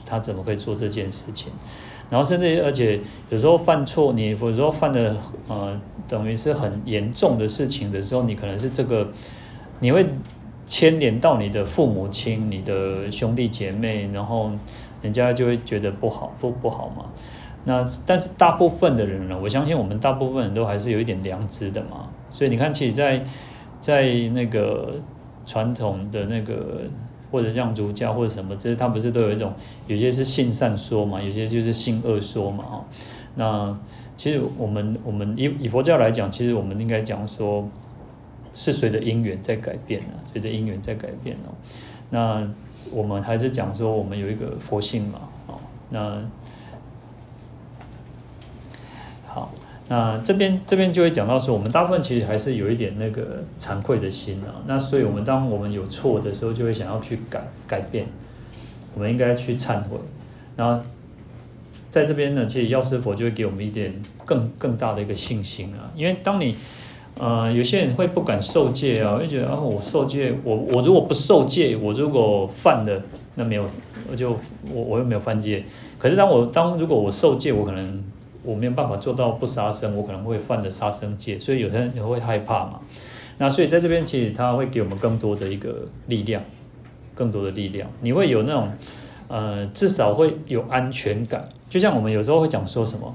[0.07, 1.53] 他怎么会做这件事情？
[2.11, 3.01] 然后甚至而且
[3.31, 5.17] 有时候犯错，你有时候犯的
[5.49, 9.09] 呃，等于是很严重的事情的时候，你可能是这个，
[9.81, 10.07] 你会
[10.67, 14.51] 牵连到你的父母亲、你的兄弟姐妹，然后
[15.03, 17.07] 人家就会觉得不好，不不好嘛。
[17.65, 22.11] 那但是大部分的人呢，我相信我们大部分人都还是有一点良知的嘛。
[22.31, 23.25] 所以你看，其实在，在
[23.85, 24.95] 在那个
[25.45, 26.85] 传统的那个
[27.31, 29.53] 或者像儒家或者什么，其实他不是都有一种，
[29.87, 32.65] 有些是信善说嘛，有些就是信恶说嘛。
[32.65, 32.85] 哈，
[33.35, 33.79] 那
[34.17, 37.69] 其实我们我们以以佛教来讲，其实我们应该讲说，
[38.55, 41.53] 是随着因缘在改变啊，随着因缘在改变哦。
[42.09, 42.49] 那
[42.91, 45.59] 我们还是讲说，我们有一个佛性嘛，哦，
[45.91, 46.23] 那
[49.27, 49.53] 好，
[49.95, 54.51] 那这边这边就会讲到说，我们大部分其实还是有一点那个惭愧的心啊。
[54.67, 58.07] 那所以，我们当我们有错的时候，就会想要去改改变，
[58.95, 59.97] 我们应该去忏悔。
[60.57, 60.83] 然后
[61.91, 66.57] 在这边呢，其实药师佛就会给我们一点更更大的一个信心啊，因为当你。
[67.17, 73.03] 呃，有些人会不敢受戒啊，会觉得啊，我受戒，我我如果不受戒，我如果犯了，
[73.37, 73.65] 那没有，
[74.11, 74.33] 我就
[74.69, 75.63] 我我又没有犯戒。
[75.97, 78.03] 可是当我当如果我受戒，我可能
[78.45, 82.81] 我没有办法做到不杀生，我可能会犯了杀生戒，所以有些人也会害怕嘛。
[83.39, 86.43] 那所以在这边其实他会给我们更多的一个力量，
[87.15, 88.71] 更多的力量，你会有那种
[89.29, 91.43] 呃，至少会有安全感。
[91.69, 93.15] 就像我们有时候会讲说什么，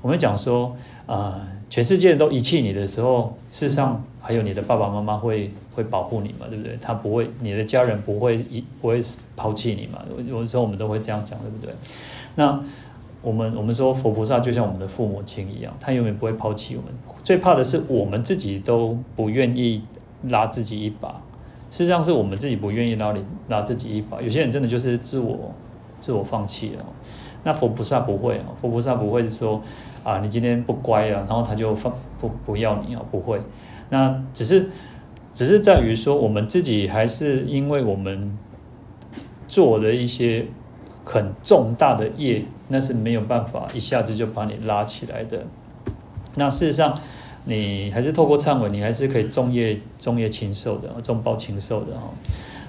[0.00, 0.76] 我们讲说
[1.06, 1.36] 啊。
[1.36, 6.78] 呃全世界都遗弃你的时候，事实上还有你的爸爸妈妈会会保护你嘛，对不对？
[6.80, 9.02] 他不会，你的家人不会一不会
[9.36, 10.02] 抛弃你嘛。
[10.26, 11.70] 有的时候我们都会这样讲，对不对？
[12.36, 12.58] 那
[13.20, 16.92] 我们我们说佛菩萨就像我们的父母亲一样，他永远不会抛弃我们。
[17.22, 19.82] 最怕的是我们自己都不愿意
[20.24, 21.08] 拉自己一把，
[21.70, 24.20] 事实上是我们自己不愿意拉你拉自己一把。
[24.22, 25.52] 有些人真的就是自我
[26.00, 26.84] 自我放弃了。
[27.44, 29.62] 那佛菩萨不会啊，佛菩萨不会说。
[30.04, 33.38] 啊，你今天不乖啊，然后他就放不不要你啊，不会。
[33.90, 34.70] 那只是
[35.34, 38.38] 只是在于说，我们自己还是因为我们
[39.48, 40.46] 做的一些
[41.08, 45.42] 很重大的业，那是没有办法一下子就把你拉起来的。
[46.36, 46.96] 那事实上，
[47.46, 52.10] 你还是透过忏悔，你还是可以种业种业禽兽的，种报禽兽的哈。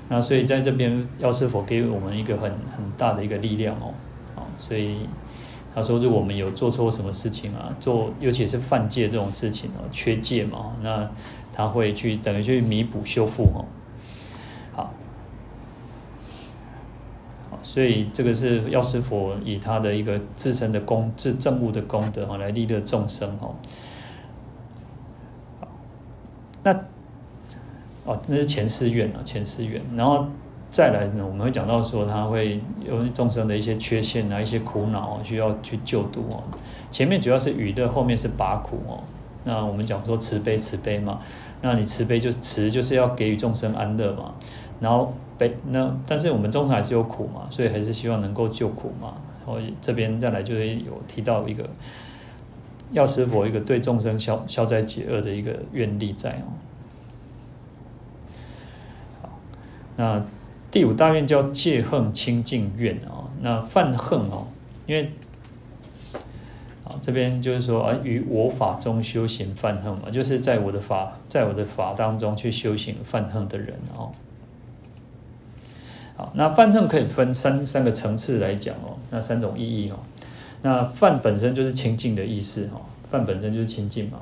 [0.07, 3.93] 那所以在这边，药师佛给我们一个很很大的一个力量哦，
[4.35, 4.99] 啊，所以。
[5.71, 11.07] 他说：“如果我们有做错什么事情啊，做尤其是犯戒这种事情哦，缺戒嘛，那
[11.53, 13.63] 他会去等于去弥补修复哦。
[14.73, 14.91] 好，
[17.48, 23.55] 好，所以这个是药师佛以他的一个自身的功、自证悟的功德啊，来利乐众生哦。
[26.63, 26.73] 那
[28.05, 30.25] 哦，那是前四愿啊，前四愿，然后。”
[30.71, 36.43] 再来呢，我们会讲到说，他会有众生的一些缺陷啊，一些苦恼需要去救度哦。
[36.91, 39.01] 前面主要是娱乐，后面是拔苦哦。
[39.45, 41.21] 那我们讲说慈悲，慈悲嘛，
[41.63, 44.35] 那你慈悲就是慈，就是要给予众生安乐嘛。
[44.79, 49.15] 然后悲那，但是我们众生还是有苦嘛，所以还是希望能够救苦嘛。
[49.47, 51.67] 然后这边再来就是有提到一个
[52.91, 56.51] 药师佛一个对众生消消灾解厄的一个愿力在哦。
[59.95, 60.23] 那。
[60.71, 64.45] 第五大愿叫戒恨清净愿啊，那犯恨哦，
[64.85, 65.11] 因为
[66.85, 74.11] 啊这边就是说啊，于我法中修行犯恨嘛，就是在我的法，在我的法当中去修行犯恨的人哦。
[76.33, 79.97] 那犯恨可以分三三个层次来讲哦，那三种意义哦。
[80.61, 84.19] 那犯本身就是清净的意思哈，犯本身就是清净嘛，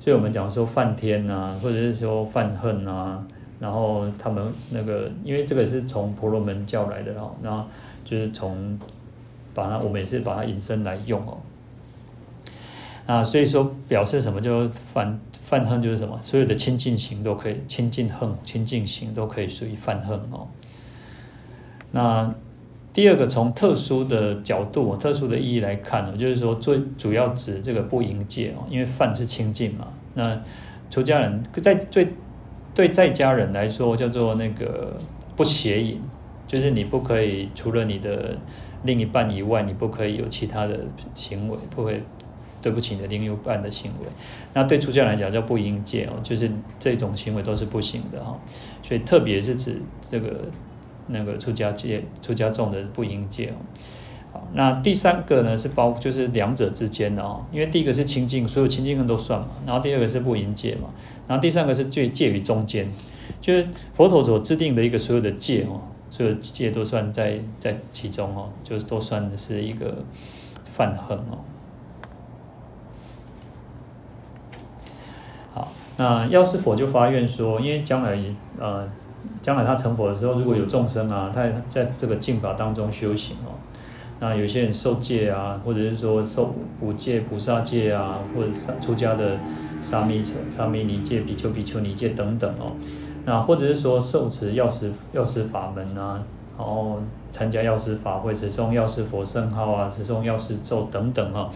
[0.00, 3.24] 所以我们讲说犯天啊，或者是说犯恨啊。
[3.60, 7.64] 然后他们那个，因为这个是从婆罗门教来的哦，那
[8.04, 8.78] 就是从
[9.54, 11.38] 把它，我们也是把它引申来用哦。
[13.06, 20.48] 啊，所以说表示什么就犯犯恨就是什么，所有的清净行都可以，清净恨、清净行都可以属于犯恨哦。
[21.94, 22.34] 那
[22.92, 29.86] 第二个从特殊的角度、特殊的意义来看呢，就是说最主要指这个不淫戒哦，因为犯是清净嘛。
[30.14, 30.38] 那
[30.90, 32.08] 出家人在最
[32.74, 34.96] 对在家人来说，叫做那个
[35.36, 36.00] 不邪淫，
[36.46, 38.36] 就是你不可以除了你的
[38.84, 40.78] 另一半以外，你不可以有其他的
[41.14, 42.00] 行为，不会
[42.62, 44.06] 对不起你的另一半的行为。
[44.52, 48.38] 那对出家人来讲叫不淫戒哦，就是这种行为都是不行的哈。
[48.82, 50.42] 所以特别是指这个
[51.08, 53.56] 那个出家戒、出家众的不淫戒哦。
[54.32, 60.88] 好，那第三个呢是包，就是两者之间的哦，因为第一个是清净，所有清净恨都算嘛，然后第二个是不淫戒嘛。
[61.26, 62.92] 然后第三个是最介于中间，
[63.40, 65.80] 就是佛陀所制定的一个所有的戒哦，
[66.10, 70.04] 所有戒都算在在其中哦，就是都算是一个
[70.64, 71.38] 犯恨哦。
[75.54, 78.18] 好，那药师佛就发愿说，因为将来
[78.58, 78.86] 呃，
[79.44, 83.52] 将来他成佛的时候，如果有众生啊，他在这个净法当中修行哦，
[84.18, 89.38] 那有些人受戒啊，或者是说受五戒、菩萨戒啊，或者是出家的。
[89.82, 92.72] 沙弥、沙弥尼戒、比丘、比丘尼戒等等哦，
[93.26, 96.24] 那或者是说受持药师药师法门啊，
[96.56, 96.98] 然后
[97.30, 101.50] 参加药师法会，持诵药师佛圣号啊，持诵药师咒等等哈，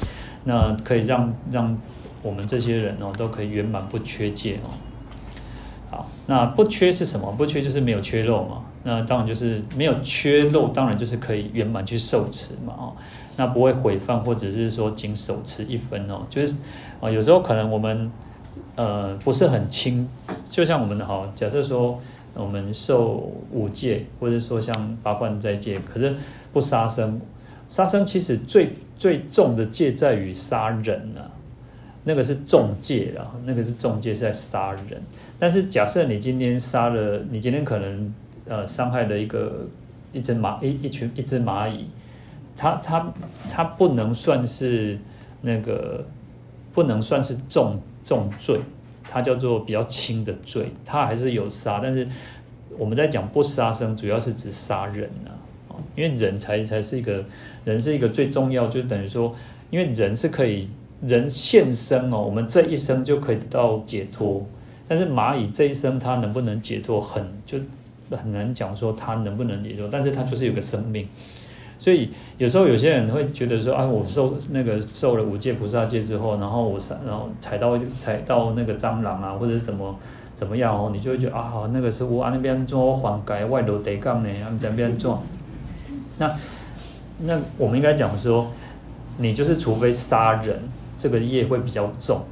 [0.45, 1.74] 那可以让让
[2.22, 4.68] 我们这些人哦都可以圆满不缺戒哦。
[6.31, 7.33] 那不缺是什么？
[7.33, 8.62] 不缺就是没有缺漏嘛。
[8.85, 12.93] 那当然就是没有缺漏，当然就是可以圆满去受持嘛哦，
[13.37, 16.57] 那不会毁犯或者是说仅手持一分哦，就是
[17.01, 18.11] 啊有时候可能我们
[18.76, 20.09] 呃不是很轻，
[20.45, 21.99] 就像我们好假设说
[22.35, 26.14] 我们受五戒，或者说像八关斋戒，可是
[26.53, 27.20] 不杀生，
[27.68, 31.31] 杀生其实最最重的戒在于杀人呐、啊，
[32.05, 35.03] 那个是重戒啊，那个是重戒是在杀人，
[35.39, 38.14] 但是假设你今天杀了，你今天可能。
[38.51, 39.68] 呃，伤害了一个
[40.11, 41.84] 一只蚂一一群一只蚂蚁，
[42.57, 43.12] 它它
[43.51, 44.99] 它不能算是
[45.43, 46.03] 那个
[46.72, 48.59] 不能算是重重罪，
[49.07, 52.09] 它叫做比较轻的罪，它还是有杀，但是
[52.78, 55.36] 我们在讲不杀生，主要是指杀人啊，
[55.95, 57.22] 因为人才才是一个
[57.66, 59.36] 人是一个最重要，就等于说，
[59.68, 60.66] 因为人是可以
[61.03, 64.47] 人现生哦，我们这一生就可以得到解脱，
[64.89, 67.59] 但是蚂蚁这一生它能不能解脱，很就。
[68.11, 71.07] 很难讲说它能不能解脱，但是它就是有个生命，
[71.78, 72.09] 所以
[72.39, 79.95] 有时候有些人会觉得说啊，我受那个受了五戒菩萨戒之后，然后我然后踩到踩到那个蟑螂啊，或者怎么
[80.34, 85.22] 怎么样哦，你就会觉得啊，那个是我啊那边做缓解外头得杠呢，他们这边做，
[86.16, 86.34] 那
[87.26, 88.51] 那我们应该讲说，
[89.18, 90.59] 你就是除非杀人，
[90.97, 92.22] 这个业会比较重。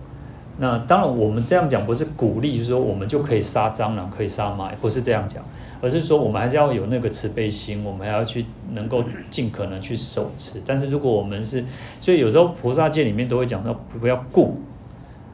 [0.59, 5.45] 那当然，我们这样讲不是鼓励，就是说我们就可以杀蟑螂，可以杀蚂蚁，不是这样讲，
[5.83, 10.63] 而是说我们还是要有那个慈悲心，我们还要去能够尽可能去守持。
[10.67, 11.63] 但是如果我们是，
[12.01, 14.59] 所以有时候菩萨戒里面都会讲到，不要故，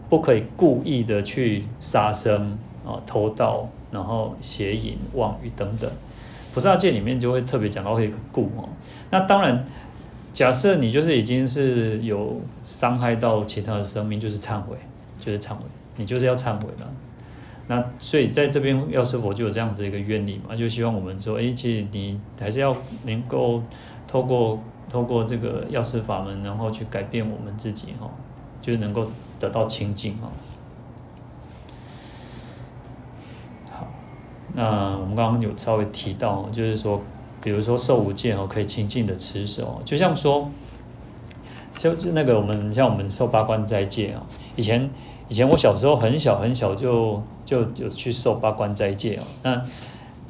[0.08, 5.88] 不可以故意的去杀生啊、偷盗，然后邪淫、妄语等等。
[6.52, 8.68] 菩萨戒里面就会特别讲到一个故哦。
[9.10, 9.64] 那当然，
[10.32, 14.76] 假设你就是已经是有伤害到其他的生命，就是忏悔。
[15.22, 15.62] 就是忏悔，
[15.96, 16.92] 你就是要忏悔了。
[17.68, 23.62] 那所以在这边药师佛就有这样子一个愿力嘛，就希望我们说，哎，其实你还是要能够
[24.08, 24.58] 透过
[24.90, 28.10] 透过这个药师法门，然后去改变我们自己哈，
[28.60, 29.06] 就是能够
[29.38, 30.32] 得到清净哈。
[33.70, 33.86] 好，
[34.54, 37.00] 那我们刚刚有稍微提到，就是说，
[37.40, 40.50] 比如说受五戒哦，可以清净的持守，就像说，
[41.72, 44.90] 就那个我们像我们受八关斋戒啊，以前。
[45.32, 49.54] 以前我小时候很小很小就就有去受八关斋戒哦，那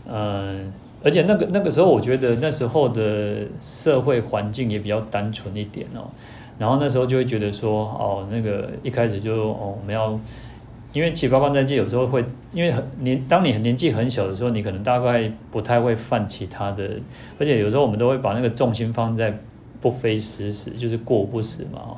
[0.06, 0.72] 嗯、呃，
[1.02, 6.06] 而且那个那个时候我觉得那时候的社会环境也比较单纯一点哦，
[6.56, 10.16] 然后那时候就会觉得说哦，那个一开始就哦我们要，
[10.92, 16.88] 因为其实八关斋戒有时候会因为很年当你年纪很小的时候，你可能大概不太会犯其他的，
[17.40, 19.36] 而且有时候我们都会把那个重心放在
[19.80, 21.96] 不非死死，就是过不死嘛。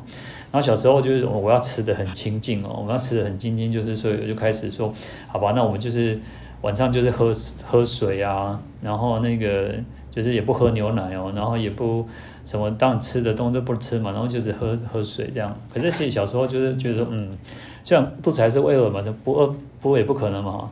[0.55, 4.94] 然后小时候就是我要吃的很清净哦，我要吃的很清净，就是所以我就开始说，
[5.26, 6.16] 好吧，那我们就是
[6.61, 7.32] 晚上就是喝
[7.66, 9.74] 喝水啊，然后那个
[10.12, 12.07] 就是也不喝牛奶哦，然后也不
[12.44, 15.52] 什么当吃的东西都不吃嘛，然后就是喝喝水这样。
[15.74, 17.36] 可是其实小时候就是觉得，嗯，
[17.82, 20.70] 虽然肚子还是会饿嘛，就不饿不饿也不可能嘛，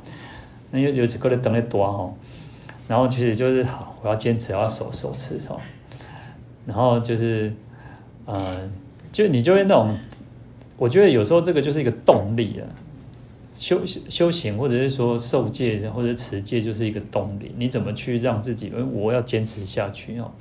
[0.71, 2.09] 那有有几个人等的多哈，
[2.87, 5.59] 然后其实就是好，我要坚持要守守吃哦，
[6.67, 7.53] 然后就是
[8.27, 8.71] 呃。
[9.13, 9.95] 就你就会那种，
[10.79, 12.65] 我觉得有时候这个就是一个动力啊，
[13.53, 17.55] 修修行或者是说受戒或者持戒就是一个动力。
[17.59, 20.33] 你怎么去让自己，我要坚持下去哦。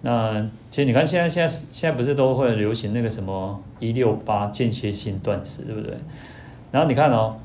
[0.00, 0.40] 那
[0.70, 5.94] 其实你看现在现在现在不是都会流行那个什么一六八间歇性断食，对不对？
[6.72, 7.36] 然后你看哦，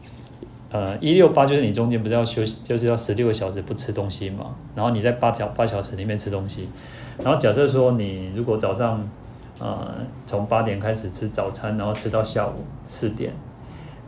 [0.72, 4.56] 呃，一六八就是你中间不是要休息，就是要十六个小时不吃东西嘛。
[4.76, 6.66] 然后你在八小八小时里面吃东西。
[7.22, 9.06] 然后假设说你如果早上。
[9.64, 9.96] 呃，
[10.28, 12.52] 从八点开始吃早餐，然后吃到下午
[12.84, 13.32] 四点，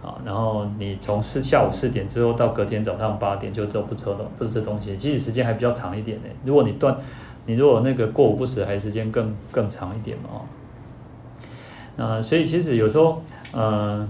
[0.03, 6.23] 啊，然后你从四下午四点之后到隔天早上八点就都不吃了，不吃东西，其实时间还比较长一点呢。
[6.43, 6.97] 如果你断，
[7.45, 13.21] 你如果那个过午不食，还时间更更长一点嘛，啊，所以其实有时候，
[13.53, 14.09] 嗯、呃，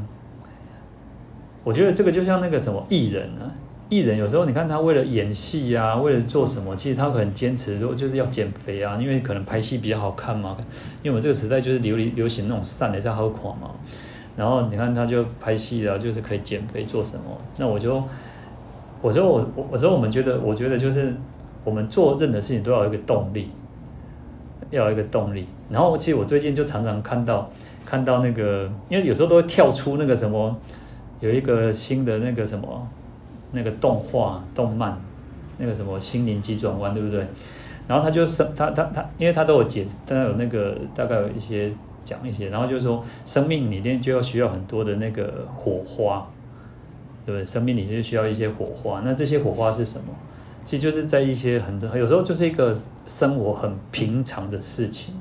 [1.63, 3.45] 我觉得这个就像那个什么艺人啊。
[3.87, 10.57] 艺人有时候你看他为了演戏啊，为了做什么，其实他很坚持说就是要减肥啊，因为可能拍戏比较好看嘛。
[11.03, 13.71] 因为我们这个时代就是流流行那种散的在好垮嘛。
[14.35, 17.23] 然后你看他就拍戏啊，就是可以减肥做什么。
[17.59, 18.03] 那我就
[19.01, 21.15] 我说我我我说我们觉得我觉得就是
[21.63, 23.49] 我们做任何事情都要有一个动力，
[24.71, 25.45] 要有一个动力。
[25.69, 27.51] 然后其实我最近就常常看到
[27.85, 30.59] 看到那个，因为有时候都会跳出那个什么，
[31.19, 32.87] 有一个新的那个什么。
[33.55, 34.95] 那个动画、动漫，
[35.57, 37.25] 那个什么《心灵急转弯》，对不对？
[37.87, 41.71] 然后他就生他他他，因为他都有解释，他有那个大概有一些
[42.03, 46.27] 讲一些，然后就是说，生命里面就要需要很多的那个火花，
[47.25, 47.45] 对不对？
[47.45, 49.01] 生命里就需要一些火花。
[49.05, 50.05] 那这些火花是什么？
[50.63, 52.75] 其实就是在一些很有时候就是一个
[53.05, 55.13] 生活很平常的事情，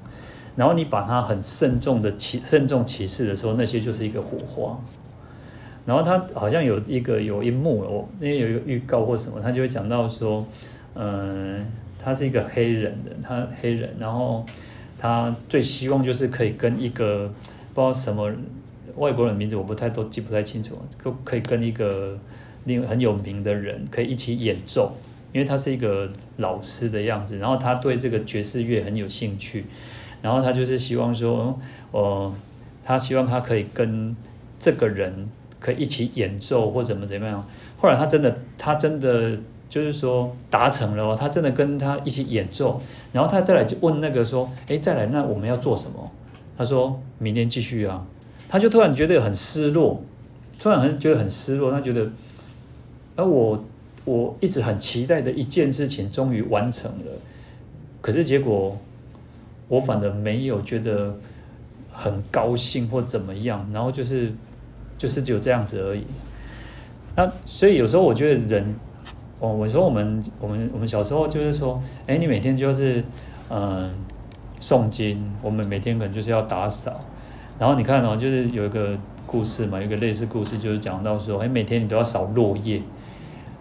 [0.56, 4.80] 然后你把它很慎重的启慎重启示的时候，那些就是一个火花。
[5.86, 10.46] 然后他好像有一个有一幕哦，因为有一个预告或什么，他就会讲到说，
[10.94, 11.62] 嗯、
[12.02, 14.46] 他是一个黑人的，他黑人，然后
[14.98, 17.30] 他最希望就是可以跟一个
[17.74, 18.32] 不知道什么
[18.96, 22.18] 外国人名字，我不太都记不太清楚，可可以跟一个
[22.64, 24.96] 另很有名的人可以一起演奏，
[25.34, 26.08] 因为他是一个
[26.38, 29.66] 老师的样子，然后他对这个爵士乐很有兴趣，
[30.22, 31.60] 然后他就是希望说，
[31.90, 32.34] 哦，
[32.82, 34.16] 他希望他可以跟
[34.58, 35.28] 这个人。
[35.64, 37.42] 可以一起演奏或怎么怎么样，
[37.78, 39.34] 后来他真的，他真的
[39.66, 42.78] 就是说达成了，他真的跟他一起演奏，
[43.14, 46.10] 然后他再来就问那个说，哎，再来那我们要做什么？
[46.58, 48.06] 他说明天继续啊，
[48.46, 50.02] 他就突然觉得很失落，
[50.58, 52.10] 突然很觉得很失落，他觉得，
[53.16, 53.64] 而我
[54.04, 57.06] 我一直很期待的一件事情终于完成了，
[58.02, 58.78] 可是结果
[59.68, 61.18] 我反而没有觉得
[61.90, 64.30] 很高兴或怎么样，然后就是。
[64.96, 66.04] 就是只有这样子而已。
[67.16, 68.74] 那所以有时候我觉得人，
[69.38, 73.04] 哦，我说我们我们我们小时候就是说，哎，你每天就是
[73.48, 73.88] 嗯
[74.60, 77.00] 诵经，我们每天可能就是要打扫。
[77.56, 82.82] 然后你看哦，就是有一个故事嘛，有一个类似故事，就是讲到说，哎，每天你都要扫落叶，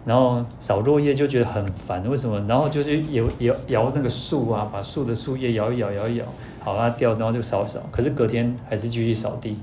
[0.03, 2.43] 然后扫落叶就觉得很烦，为什么？
[2.47, 6.25] 然后就是摇摇摇那个树啊，把树的树叶摇一摇，摇一摇，
[6.59, 7.79] 好它掉，然后就扫扫。
[7.91, 9.59] 可是隔天还是继续扫地。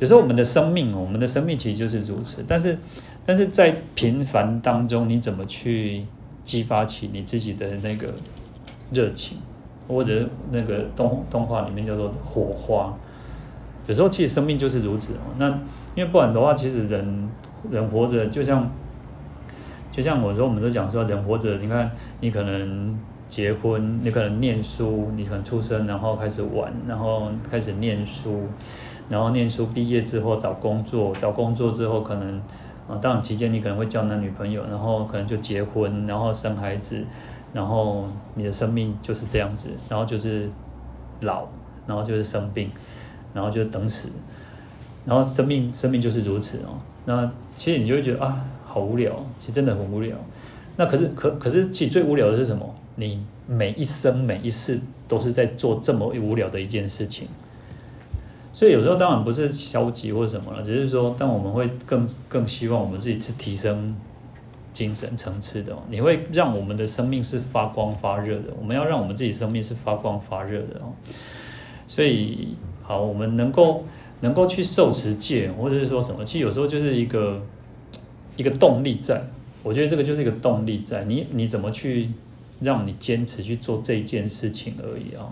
[0.00, 2.44] 有时候我们的生命，我们的生命其实就是如此。
[2.46, 2.78] 但是，
[3.26, 6.04] 但是在平凡当中，你怎么去
[6.44, 8.06] 激发起你自己的那个
[8.92, 9.38] 热情，
[9.88, 12.96] 或者那个动动画里面叫做火花？
[13.88, 15.16] 有时候其实生命就是如此。
[15.36, 15.48] 那
[15.94, 17.28] 因为不然的话，其实人
[17.70, 18.70] 人活着就像
[19.90, 21.90] 就像我说，我们都讲说，人活着，你看
[22.20, 22.96] 你可能
[23.28, 28.42] 结婚，你可能念书，你可能出生，然后开始玩，然后开始念书。
[29.08, 32.38] 然后念书毕业之后找工作，找工作之后可能，
[32.88, 37.04] 啊，当然期间你可能会交男女朋友，然后可能就结婚，然后生孩子，
[37.52, 38.04] 然后
[38.34, 40.50] 你的生命就是这样子，然后就是
[41.20, 41.46] 老，
[41.86, 42.70] 然后就是生病，
[43.32, 44.12] 然后就等死，
[45.04, 46.76] 然后生命生命就是如此哦。
[47.06, 50.14] 那其实你就会觉得啊，好无聊，其实真的很无聊。
[50.76, 52.74] 那可是可可是其实最无聊的是什么？
[52.96, 54.78] 你每一生每一世
[55.08, 57.26] 都是在做这么无聊的一件事情。
[58.52, 63.94] 所以有时候当然不是消极或什么了，只是说，但我们会更更希望我们自己是提升
[64.72, 65.76] 精神层次的。
[65.90, 70.90] 你会让我们的生命是发光发热的，我们要让我们自己生命是发光发热的哦。
[71.86, 73.84] 所以好，我们能够
[74.22, 77.40] 能够去受持戒，或者是说什么，其实有时候就是一个
[78.36, 79.22] 一个动力在。
[79.62, 82.10] 我觉得这个就是一个动力在，你你怎么去
[82.60, 85.28] 让你坚持去做这件事情而已啊。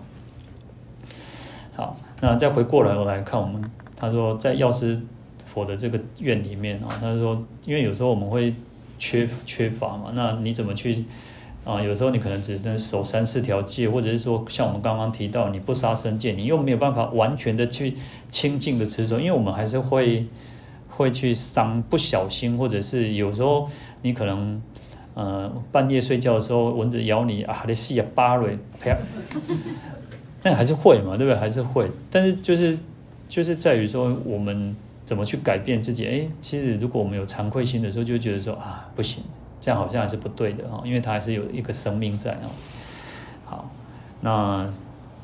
[1.77, 1.95] 好。
[2.19, 3.63] 那再回过来，我来看我们。
[3.95, 4.99] 他说，在药师
[5.45, 8.53] 佛的这个院里面啊，他说，因为有时候我们会
[8.97, 11.05] 缺缺乏嘛，那你怎么去
[11.63, 11.81] 啊？
[11.81, 17.95] 有时候你可能只能守三四条戒，或者是说，像我们刚刚提到，你不杀生戒，你又没有办法完全的去
[18.29, 20.25] 清净的持守，因为我们还是会
[20.89, 23.69] 会去伤，不小心，或者是有时候
[24.01, 24.61] 你可能
[25.13, 28.95] 呃半夜睡觉的时候，蚊子咬你啊，你死啊，巴瑞啪。
[30.47, 31.35] 但还是会嘛，对不对？
[31.35, 32.77] 还是会，但是就是
[33.27, 34.73] 就是在于说，我们
[35.05, 36.07] 怎么去改变自己？
[36.07, 39.21] 哎，其实如果我们有惭愧心的时候，就觉得说啊，不行，
[39.59, 42.47] 这样好像还是不对的哈，因为它还是有一个生命在啊。
[43.43, 43.69] 好，
[44.21, 44.71] 那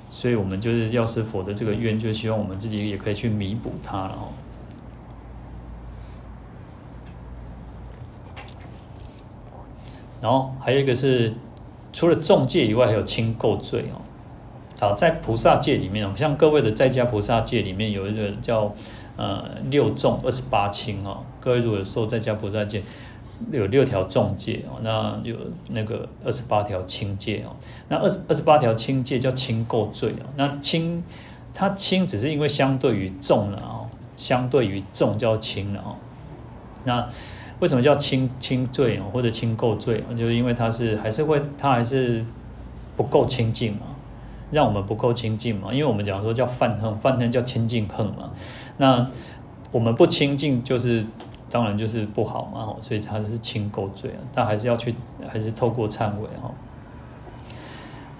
[0.09, 4.27] 所以我们就是药师佛的这个愿，就希望我们自己也可以去弥补它了哈。
[10.19, 11.33] 然后还有一个是，
[11.93, 14.01] 除了重戒以外，还有轻垢罪哦。
[14.83, 18.75] 好，在菩萨戒里面，像各位的在家菩萨戒里面有一个叫
[19.15, 21.23] 呃六重二十八轻哦。
[21.39, 22.83] 各位如果说在家菩萨戒，
[23.49, 25.37] 有六条重戒哦，那有
[25.69, 27.55] 那个二十八条轻戒哦。
[27.87, 30.25] 那二十二十八条轻戒叫轻垢罪哦。
[30.35, 31.01] 那轻
[31.53, 35.95] 它轻只是因为相对于重了哦，相对于重叫轻了哦。
[36.83, 37.07] 那
[37.61, 40.03] 为什么叫轻轻罪哦，或者轻垢罪？
[40.17, 42.25] 就是因为它是还是会，它还是
[42.97, 43.79] 不够清净嘛。
[44.53, 48.31] 让我们不够清净嘛，因为我们讲说叫犯恨，犯恨叫清净恨嘛。
[48.77, 49.05] 那
[49.71, 51.03] 我们不清净，就是
[51.49, 54.21] 当然就是不好嘛，所以它是轻垢罪啊。
[54.33, 54.93] 但还是要去，
[55.27, 56.51] 还是透过忏悔哈。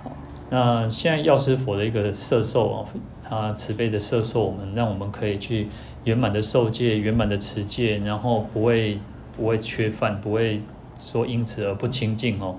[0.03, 0.11] 好，
[0.49, 2.85] 那现在药师佛的一个摄受啊，
[3.21, 5.67] 他慈悲的摄受我们，让我们可以去
[6.03, 8.99] 圆满的受戒，圆满的持戒，然后不会
[9.37, 10.61] 不会缺犯，不会
[10.99, 12.55] 说因此而不清净哦，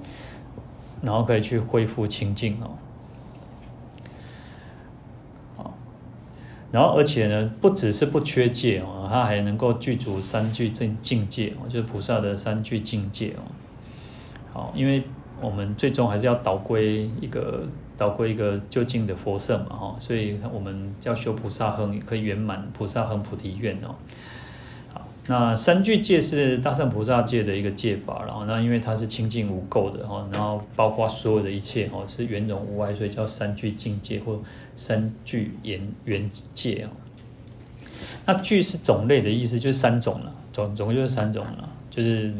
[1.03, 2.70] 然后可以去恢复清净哦。
[6.75, 13.47] 然后而且呢，不只是不缺戒哦，它还能够具足三具正境界哦，就是菩萨的三具境界哦。
[14.53, 15.05] 好，因为
[15.41, 17.62] 我们最终还是要导归一个
[17.97, 23.95] 导归一个究竟的佛圣嘛哈，所以我们要修菩萨行，可以圆满菩萨行菩提愿哦。
[24.93, 34.41] 好那三具戒是大乘菩萨戒的一个戒法，然后那因为它是清净无垢的哈，然后包括所有的一切哦，是圆融无碍，所以叫三具境界或
[34.77, 36.91] 三具圆圆戒哦。
[38.27, 42.35] 那具是种类的意思，就是三种了，总总共就是三种了，就是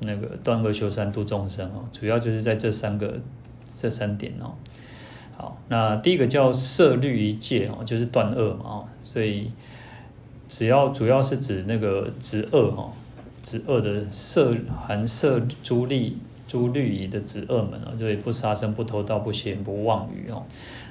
[0.00, 3.20] 那个断恶修善度众生哦，主要就是在这三个
[3.78, 4.54] 这三点哦。
[5.36, 9.52] 好，那第一个叫摄律仪戒哦，就是断恶嘛哦，所以。
[10.50, 12.90] 只要主要是指那个止恶哈，
[13.42, 16.16] 止恶的摄含摄诸律
[16.46, 20.42] 诸律仪的止恶门啊，就是不杀生、不偷盗、不邪、不妄语哦。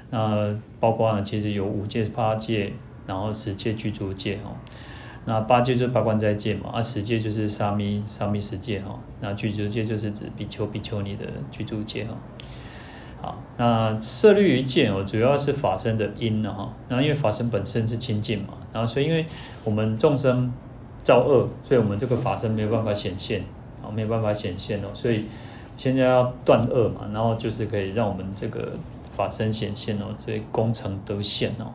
[0.09, 2.73] 那包括呢，其实有五戒、八戒，
[3.05, 4.55] 然后十戒具足戒哦。
[5.25, 8.97] 那八戒就是八关斋戒嘛，啊，十戒就是沙弥沙弥十戒哈。
[9.19, 12.15] 那具足戒就是指比丘比丘尼的具足戒哈。
[13.21, 16.71] 好，那摄律仪戒哦，主要是法身的因呢哈。
[16.87, 19.25] 那因为法身本身是清净嘛，然后所以因为
[19.65, 20.53] 我们众生
[21.03, 23.43] 造恶，所以我们这个法身没有办法显现，
[23.83, 24.87] 啊，没有办法显现哦。
[24.93, 25.25] 所以
[25.75, 28.71] 现在要断恶嘛，然后就是可以让我们这个
[29.18, 31.74] 法身显现哦，所以功成得现哦。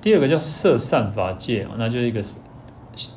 [0.00, 2.24] 第二个叫摄善法戒哦，那就是一个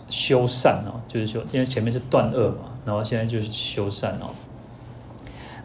[0.10, 4.30] 修善哦，就是说因为前面是断恶嘛，然后现在就是修善哦。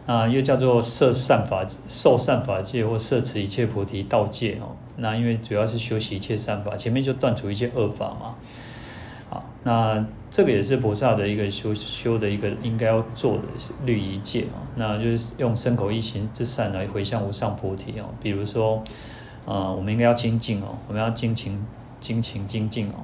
[0.07, 4.75] 啊，又叫做摄善法、受善法戒或摄持一切菩提道戒哦。
[4.97, 8.35] 那因为主要是修习一切善法，前面就断除一切恶法嘛。
[9.63, 13.43] 那这个也是菩萨的一个修修的一个应该要做的
[13.85, 14.57] 律仪戒哦。
[14.75, 18.05] 那就是用身口意行之善来回向无上菩提哦。
[18.21, 18.83] 比如说，
[19.45, 21.63] 呃，我们应该要精进哦，我们要精勤
[21.99, 22.95] 精勤精进哦。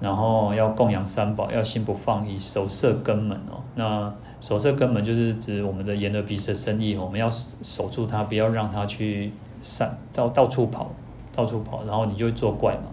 [0.00, 3.62] 然后要供养三宝，要心不放逸，守摄根门哦。
[3.74, 10.92] 那守摄根门就是指我们的眼耳鼻舌身意，我们要守住它，不要让它去散到到处跑，
[11.32, 12.84] 到处跑，然后你就会作怪嘛。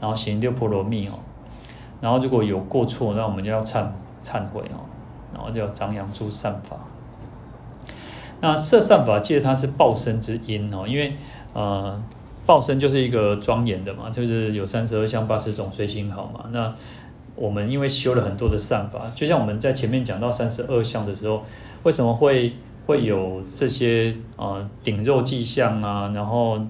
[0.00, 1.12] 然后行六波罗蜜哦，
[2.00, 3.86] 然后如果有过错，那我们就要忏
[4.22, 4.84] 忏悔哦，
[5.34, 6.76] 然后就要张扬出善法。
[8.40, 11.14] 那摄善法戒它是报身之因哦，因为
[11.52, 12.02] 呃
[12.46, 16.74] 报身就是一个庄严的嘛，就是有三十二相八十种随行好嘛，那。
[17.36, 21.42] 我们因为修了很多的善法，就像我们在前面讲到三十二相的时候，
[21.84, 22.52] 为什么会
[22.84, 26.60] 会有这些啊顶肉际相啊，然后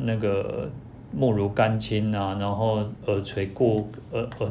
[0.00, 0.68] 那个
[1.12, 4.50] 目如干青啊，然后耳垂过耳耳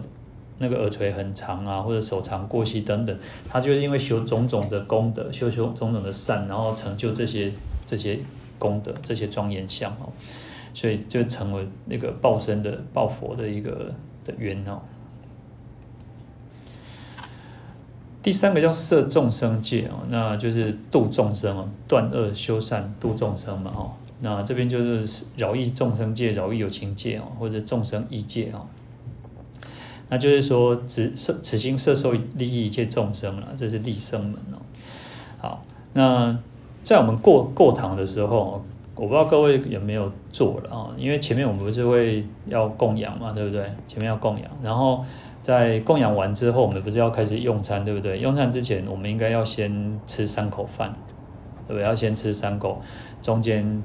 [0.59, 7.51] 那个耳垂很长啊，或者手长过膝等等，他就是因为修种种的功德，修修种种的善，然后成就这些
[7.85, 8.19] 这些
[8.57, 10.09] 功德，这些庄严相哦，
[10.73, 13.93] 所以就成为那个报身的报佛的一个
[14.25, 14.81] 的缘哦。
[18.23, 23.91] 第三个叫摄众生戒哦，那就是度众生哦，断恶修善度众生嘛哦。
[24.19, 28.65] 那这边就是饶益众生戒、饶益有情戒哦，或者众生义戒哦。
[30.09, 34.57] 那就是说，只摄此心摄受利益一切众生了，这是利生门哦。
[35.37, 36.37] 好，那
[36.83, 38.63] 在我们过过堂的时候，
[38.95, 40.89] 我不知道各位有没有做了啊？
[40.97, 43.69] 因为前面我们不是会要供养嘛，对不对？
[43.87, 45.03] 前面要供养，然后。
[45.39, 48.19] 在供养完之后，我们不是要开始用餐，对不对？
[48.19, 50.91] 用餐之前，我们应该要先吃三口饭，
[51.65, 51.83] 对不对？
[51.83, 52.81] 要先吃三口，
[53.21, 53.81] 中间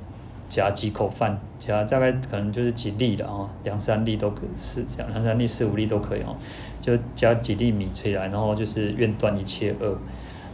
[0.52, 6.36] 夹几口饭，夹大概可能就是几粒的啊，两三粒都可，是这样，两三粒、四五粒都可以哦。
[6.78, 9.98] 就夹几粒米出来，然后就是愿断一切恶，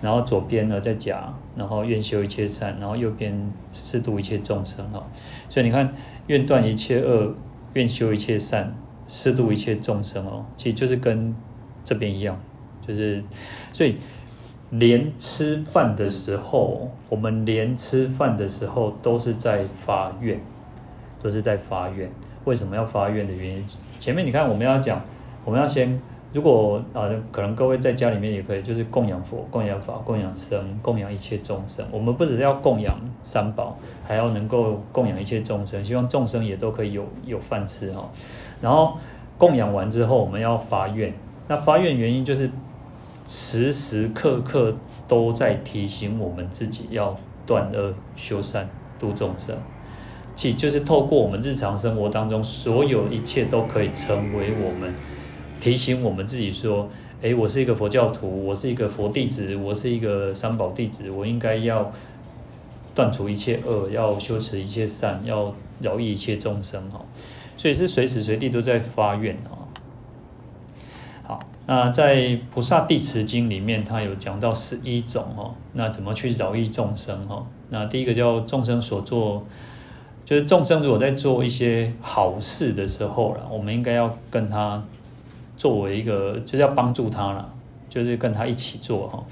[0.00, 5.04] 然后左边呢再夹，然后愿修一切善，然后右边是度一切众生哦。
[5.48, 5.92] 所以你看，
[6.28, 7.34] 愿断一切恶，
[7.72, 8.72] 愿修一切善。
[9.08, 11.34] 摄度一切众生哦，其实就是跟
[11.82, 12.38] 这边一样，
[12.86, 13.24] 就是
[13.72, 13.96] 所以
[14.70, 20.40] 连吃饭的时候，我们连吃饭的时候都是在发愿，
[21.22, 22.10] 都是在发愿。
[22.44, 23.64] 为什么要发愿的原因？
[23.98, 25.00] 前面你看我们要讲，
[25.44, 26.00] 我们要先，
[26.32, 31.86] 如果啊，可能各位在家里面也可以，就是供养佛、供养法、供养僧、供养一切众生。
[31.90, 38.08] 我们不只是要供养三宝，还要能够供养一切众生，希望众生也都可以有有饭吃哈。
[38.60, 38.96] 然后
[39.38, 41.12] 供养完之后，我们要发愿。
[41.48, 42.50] 那发愿原因就是
[43.30, 44.74] 时时刻刻
[45.06, 47.14] 都在提醒我们自己要
[47.44, 49.54] 断恶修善度众生，
[50.34, 54.94] 即就是透过我们日常生活当中所有一切都可以成为我们
[55.60, 56.88] 提醒我们自己说，
[57.20, 61.92] 诶，我是一个佛教徒，我是一个佛弟子，我是一个三宝弟子，我应该要
[62.94, 67.04] 断除一切恶，要修持一切善，要饶益一切众生哈。
[67.58, 69.57] 所以是随时随地都在发愿哈。
[71.68, 72.16] 那在
[72.50, 77.44] 《菩萨地持经》里面，它有讲到十一种哦，那怎么去饶益众生哦？
[77.68, 79.44] 那第一个叫众生所做。
[80.24, 84.82] 就是众生如果在做一些好事的时候了，我们应该要跟他
[85.56, 87.50] 作为一个，就是要帮助他了，
[87.88, 89.24] 就是跟他一起做哈。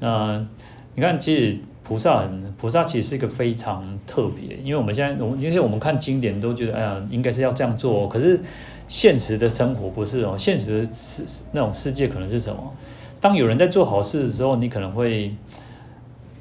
[0.00, 0.46] 那
[0.94, 8.08] 你看，其实菩萨很，菩萨其实是一个非常特别，因为我们现在，我们因为我们看经典都觉得，哎呀，应该是要这样做。
[8.08, 8.40] 可是
[8.88, 11.22] 现实的生活不是哦，现实的世
[11.52, 12.74] 那种世界可能是什么？
[13.20, 15.32] 当有人在做好事的时候，你可能会。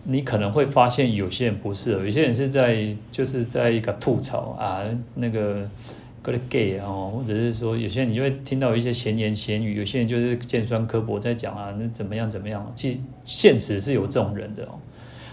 [0.10, 4.82] 你可能会发现有些人不是，有些人是在就是在一个吐槽啊，
[5.16, 5.70] 那个
[6.22, 12.72] 个 gay 啊，或者是说有些人你就会听到一些闲言闲语，有些人就是尖酸刻薄在讲啊，那怎么样怎么样？
[12.74, 14.80] 其实现实是有这种人的哦。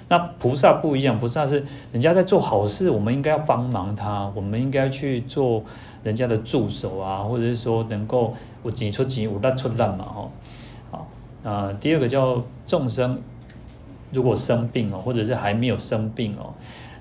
[0.08, 5.64] 那菩萨不一样，菩萨是人家在做好事，我们应该要帮忙他，我们应该去做
[6.04, 8.32] 人家的助手啊，或者是说能够
[8.62, 10.30] 我挤出挤，我烂出烂嘛，哈。
[10.92, 11.08] 好
[11.42, 13.20] 啊，第二个叫众生。
[14.12, 16.54] 如果生病哦，或者是还没有生病哦，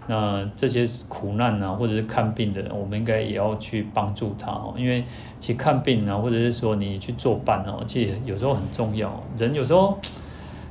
[0.07, 4.73] 那这些苦难啊，或者是看病的人，我们应该也要去帮助他哦。
[4.75, 5.03] 因为
[5.39, 9.21] 其实看病啊，或者是说你去作伴哦，其实有时候很重要。
[9.37, 9.95] 人有时候，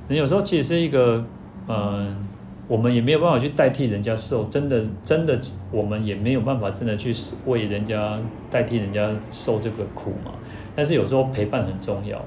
[0.09, 1.25] 人有时候其实是一个，
[1.69, 2.27] 嗯、
[2.73, 5.39] 我们也没有办法去代替人家受，真的，真的，
[5.71, 7.15] 我们也没有办法真的去
[7.45, 8.19] 为人家
[8.51, 10.33] 代替人家受这个苦嘛。
[10.75, 12.19] 但是有时候陪伴很重要。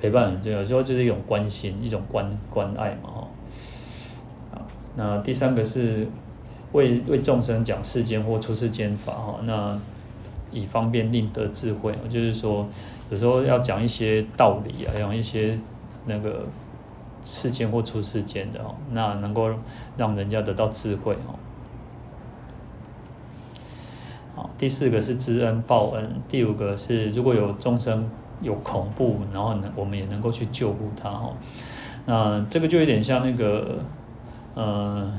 [0.00, 3.28] 陪伴很重要，有时候就是一种关心，一种关关爱嘛，哈。
[4.52, 4.62] 啊，
[4.94, 6.06] 那第三个是
[6.70, 9.40] 为为众生讲世间或出世间法，哈。
[9.42, 9.76] 那
[10.52, 12.68] 以方便令得智慧，就是说
[13.10, 15.58] 有时候要讲一些道理啊，讲一些
[16.06, 16.44] 那个
[17.24, 19.50] 世间或出世间的，哦，那能够
[19.96, 21.34] 让人家得到智慧，哦。
[24.36, 28.08] 好，第四个是知恩报恩，第五个是如果有众生。
[28.42, 31.32] 有恐怖，然后呢，我们也能够去救护他哦。
[32.04, 33.78] 那这个就有点像那个，
[34.54, 35.10] 呃，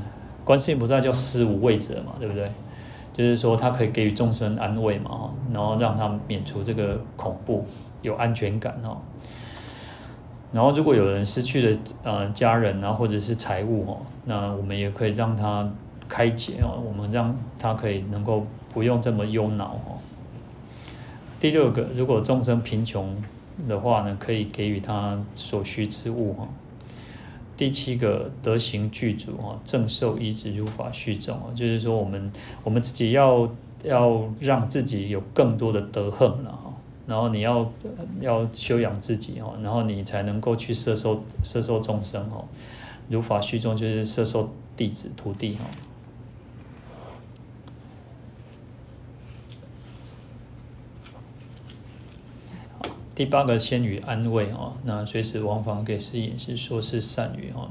[0.43, 2.51] 观世音菩萨叫施无畏者嘛，对不对？
[3.14, 7.66] 就是说他可以给予众生安慰嘛，然后让他免除这个恐怖，
[8.03, 8.97] 有安全感哦。
[10.56, 15.70] 然后如果有人失去了呃家人，啊或者是财物哦，那我们也可以让他
[16.08, 19.99] 开解哦，我们让他可以能够不用这么忧恼哦。
[21.41, 23.22] 第六个，如果众生贫穷
[23.68, 26.47] 的话呢，可以给予他所需之物哈。
[27.58, 32.32] 第七个，德行具足啊，正受依止如法续众啊，就是说我们
[32.64, 33.49] 我们自己要
[33.84, 36.58] 要让自己有更多的德行了，
[37.08, 37.72] 然后你要
[38.20, 42.45] 要修养自己哦，然后你才能够去摄受摄受众生哦，
[43.10, 45.66] 如法虚众就是摄受弟子徒弟哦。
[53.14, 57.70] 第八个先予安慰哦，那随时往返给师引是说是善语哦。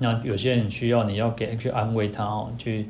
[0.00, 2.80] 那有些人需要你要给去安慰他哦，去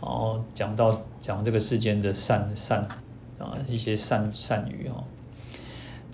[0.00, 2.88] 然后讲到讲这个世间的善善
[3.38, 5.04] 啊一些善善语哦。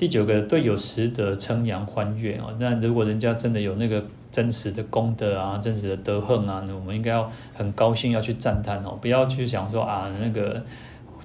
[0.03, 2.53] 第九个对有实德称扬欢悦哦。
[2.59, 10.61] 那如果人家真的有那个真实的功德啊，真实的德行啊，那我们应该要很高兴要去赞叹哦，不要去想说啊那个。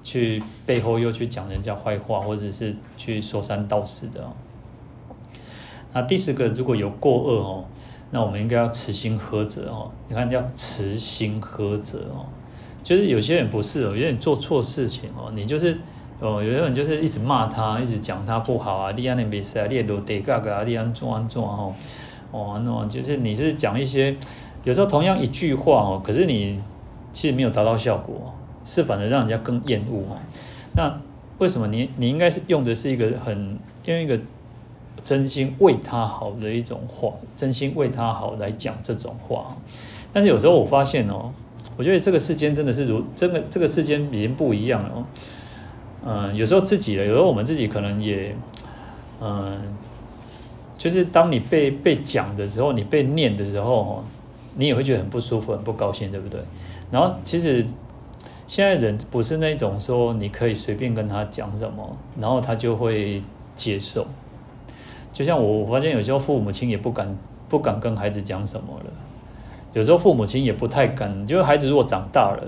[0.04, 4.30] 去背后又去讲人家坏话，或者是去说三道四的哦。
[5.92, 7.64] 那第十个，如果有过恶哦，
[8.12, 9.90] 那我们应该要慈心呵责哦。
[10.08, 12.24] 你看，要慈心呵责哦，
[12.82, 15.76] 就是有些人不是哦，有些人做错事情哦，你就是
[16.20, 21.74] 哦，有些人就是一直骂他，一直讲他不好啊，你安尼没事啊，你落地嘎嘎，你安怎安怎哦，
[22.30, 24.16] 哦，那就是你是讲一些，
[24.64, 26.60] 有时候同样一句话哦，可是你
[27.12, 28.34] 其实没有达到效果。
[28.64, 30.18] 是反而让人家更厌恶哦。
[30.74, 30.94] 那
[31.38, 34.18] 为什么你你应该是用的是一个很用一个
[35.02, 39.56] 真心为他好的一种话，真心为他好来讲这种话。
[40.12, 41.32] 但是有时候我发现哦，
[41.78, 45.04] 我觉得这个世间真的是如真的这个世间已经不一样了哦。
[46.04, 48.34] 嗯，有时候自己的，有时候我们自己可能也
[49.20, 49.58] 嗯，
[50.76, 54.04] 就是当你被被讲的时候，你被念的时候，
[54.56, 56.40] 你也会觉得很不舒服、很不高兴，对不对？
[56.90, 57.64] 然后其实。
[58.46, 63.22] 现在人不是那种说你可以随便跟他讲什么，然后他就会
[63.54, 64.06] 接受。
[65.12, 67.14] 就像我，我发现有时候父母亲也不敢
[67.46, 68.90] 不敢跟孩子讲什么了。
[69.74, 72.42] 有时候父母亲也不太敢，就是孩子如果长大了，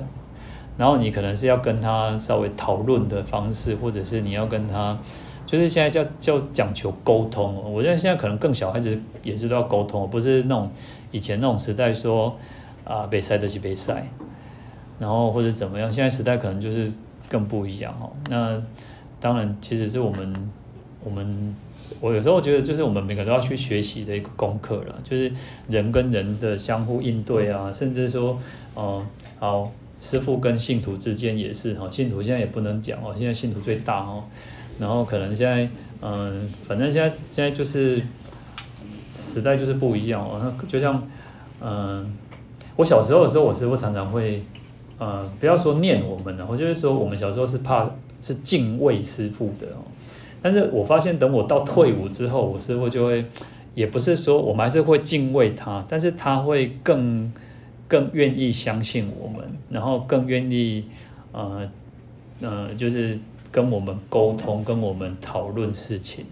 [0.76, 4.98] 然后你可能是要跟他稍微讨论的方式，或者是你要跟他
[5.46, 7.54] 就是现在叫叫讲求沟通。
[7.72, 10.70] 我觉得现在可能更小孩子也是都要沟通，不是那种
[11.10, 12.36] 以前那种时代说
[12.84, 14.02] 啊，被塞得起被塞，
[14.98, 15.90] 然后或者怎么样。
[15.90, 16.92] 现在时代可能就是
[17.28, 18.10] 更不一样哦。
[18.28, 18.62] 那
[19.20, 20.50] 当然，其实是我们
[21.04, 21.54] 我们。
[21.98, 25.30] 我有时候觉得，就是我们每个都要去学习的一个功课了，就是
[25.68, 28.38] 人跟人的相互应对啊，甚至说，
[28.74, 29.04] 哦、
[29.40, 34.24] 好，师父跟信徒之间也是哈，信徒现在也不能讲哦，现在信徒最大哦，
[34.78, 35.68] 然后可能现在，
[36.00, 38.02] 嗯、反正现在现在就是
[39.14, 41.06] 时代就是不一样哦，那就像，
[41.60, 42.10] 嗯、
[42.76, 44.42] 我小时候的时候，我师父常常会，
[44.98, 47.90] 呃，不要说念我们了，我就是说我们小时候是怕
[48.22, 49.84] 是敬畏师父的哦。
[50.42, 53.26] 但是我发现，等我到退伍之后，我师父就会，
[53.74, 57.30] 也不是说我们还是会敬畏他，但是他会更
[57.90, 60.84] 更愿意相信我们，然后更愿意
[61.32, 61.68] 呃
[62.40, 63.18] 呃，就是
[63.50, 66.24] 跟我们沟通，跟我们讨论事情，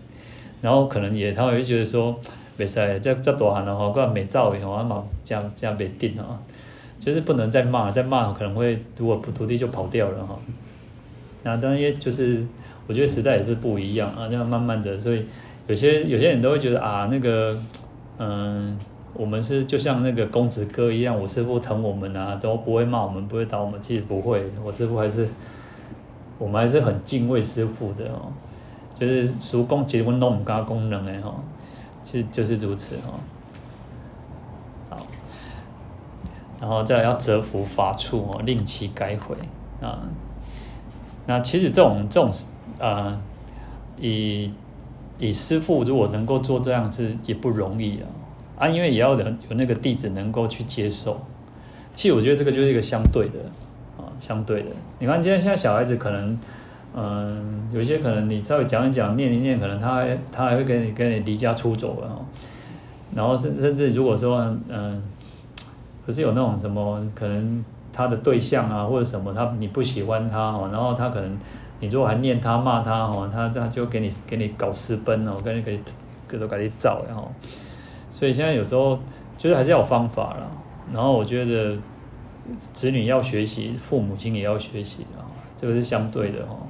[0.62, 2.18] 然后可能也他会觉得说，
[2.56, 6.40] 没事，这这多好呢，哈，不然没造以后啊嘛，这样这样别定啊，
[7.00, 10.38] 就是不能再骂，再骂可能会如果不徒弟就跑掉了哈，
[11.42, 12.46] 那当然也就是。
[12.88, 15.26] 我觉得时代也是不一样啊，这样慢慢的，所以
[15.66, 17.62] 有些有些人都会觉得啊，那个，
[18.16, 18.78] 嗯，
[19.18, 25.28] 我们是就像那个公子哥一样，我师父疼我们啊，都不会骂我们，不会打我们，其实不会，我师父还是，
[26.38, 28.32] 我们还是很敬畏师父的哦，
[28.94, 31.34] 就是叔公结婚弄加功能哎哈，
[32.02, 33.18] 其实就是如此哈，
[34.88, 35.06] 好，
[36.60, 39.36] 然后再来要折服法处哦，令其改悔
[39.82, 40.08] 啊，
[41.26, 42.32] 那其实这种这种。
[42.80, 43.20] 呃，
[43.98, 44.52] 以
[45.18, 48.06] 以师父如果能够做这样子也不容易啊。
[48.58, 51.20] 啊，因为也要有有那个弟子能够去接受。
[51.94, 53.38] 其实我觉得这个就是一个相对的
[53.96, 54.68] 啊，相对的。
[54.98, 56.38] 你看今天现在小孩子可能，
[56.94, 62.24] 嗯、有些可能你稍微讲一讲、念一念，可能他还他还会跟你跟你离家出走了。
[63.14, 65.02] 然后甚甚至如果说嗯、
[66.04, 71.38] 不，是有那种什么可能他的对象啊或者什么他你不喜欢他哦，然后他可能。
[71.80, 75.80] 你如果还念他骂他哦，他他就给你给你搞私奔哦，跟你给你
[76.26, 77.30] 各种给你找然后，
[78.18, 78.98] 所以现在有时候
[79.36, 80.50] 就是还是要有方法啦。
[80.92, 81.76] 然后我觉得
[82.72, 85.22] 子女要学习，父母亲也要学习啊，
[85.56, 86.66] 这个是相对的哦。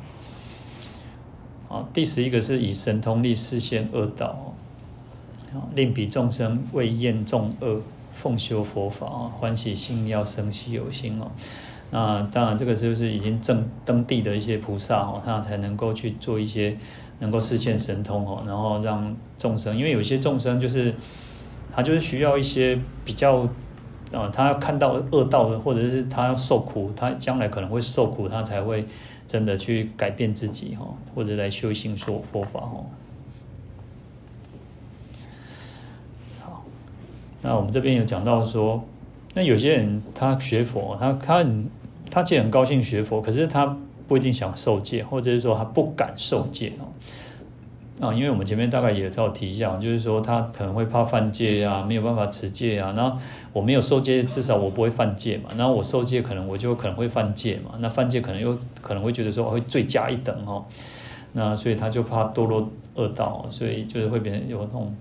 [1.69, 4.53] 好，第十一个是以神通力示现恶道，
[5.75, 7.81] 令彼众生为厌众恶，
[8.13, 11.31] 奉修佛法啊，欢喜心要生息有心哦。
[11.91, 16.77] 那当然，这个就是已经正登地的一些菩萨哦，他才能够去做一些
[17.21, 20.95] 能够示现神通哦，然后让众生，因为有些众生就是
[21.79, 23.49] 他就是需要一些比较
[24.11, 28.85] 啊，他看到恶道的，或者是他要受苦，他将来可能会受苦，他才会
[29.29, 32.87] 真的去改变自己哈，或者来修行说佛法哦。
[36.43, 36.65] 好，
[37.43, 38.85] 那我们这边有讲到说，
[39.35, 41.71] 那有些人他学佛，他他很。
[42.11, 43.77] 他其实很高兴学佛，可是他
[44.09, 46.89] 不一定想受戒，或者是说他不敢受戒哦。
[48.01, 52.93] 啊，因为我们前面大概也有提一下，就是说他可能会怕犯戒啊，没有办法持戒啊。
[52.97, 53.19] 然后
[53.53, 55.51] 我没有受戒，至少我不会犯戒嘛。
[55.57, 57.73] 然后我受戒，可能我就可能会犯戒嘛。
[57.81, 60.65] 那犯戒可能又可能会觉得说我会罪加一等哦。
[61.33, 64.95] 那所以他就怕堕落恶道，所以就是会变成有那种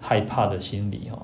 [0.00, 1.18] 害怕的心理哈。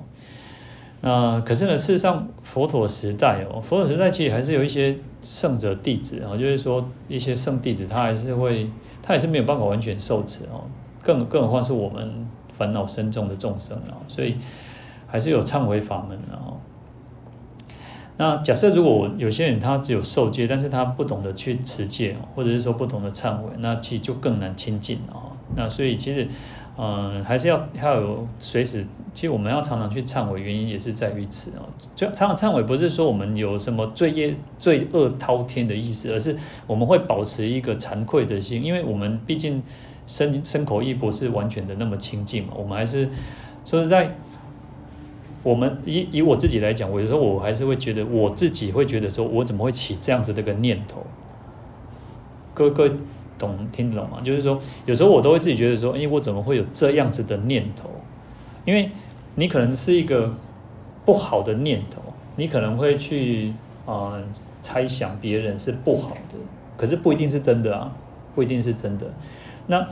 [1.04, 8.68] 那可是呢，事实上佛陀时代哦，佛陀时代其实还是有一些圣者弟子啊，就是说一些圣弟子，他还是会，
[9.02, 10.64] 他也是没有办法完全受持哦，
[11.02, 12.26] 更更何况是我们
[12.56, 14.36] 烦恼深重的众生啊，所以
[15.06, 16.56] 还是有忏悔法门的哦。
[18.16, 25.32] 那假设如果有些人他只有受戒，但是他不懂得去持戒，或者是说不懂得忏悔，那其实就更难亲近哦。
[25.56, 26.28] 那所以其实。
[26.74, 28.82] 嗯，还是要要有随时，
[29.12, 31.68] 其实我们要常常去忏悔，原因也是在于此哦。
[31.94, 36.34] 就常常忏悔，不是说我们有什么罪业、罪恶滔天的意思，而是
[36.66, 39.62] 我们会保持一个惭愧的心，因为我们毕竟
[40.06, 42.52] 身身口意不是完全的那么清净嘛。
[42.56, 43.08] 我们还是
[43.64, 44.16] 说实在，
[45.42, 51.04] 我们以以我自己来讲，我有时候我还是会觉得，我自己会觉得说，我怎么会起这样子的一个念头？
[52.54, 52.90] 哥哥。
[53.38, 54.20] 懂听懂吗？
[54.22, 57.90] 就是说，有时候我都会自己觉得说，哎，我怎么会有这样子的念头？
[58.64, 58.88] 因为
[59.34, 60.32] 你可能是一个
[61.04, 62.00] 不好的念头，
[62.36, 63.52] 你可能会去
[63.84, 64.16] 啊、
[64.62, 66.38] 猜想别人是不好的，
[66.76, 67.92] 可是不一定是真的啊，
[68.36, 69.06] 不一定是真的。
[69.66, 69.86] 那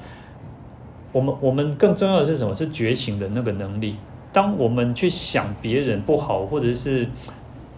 [1.12, 2.54] 我们我们更重要的是什么？
[2.54, 3.96] 是觉醒的那个能力。
[4.32, 7.08] 当我们去想别人不好，或者是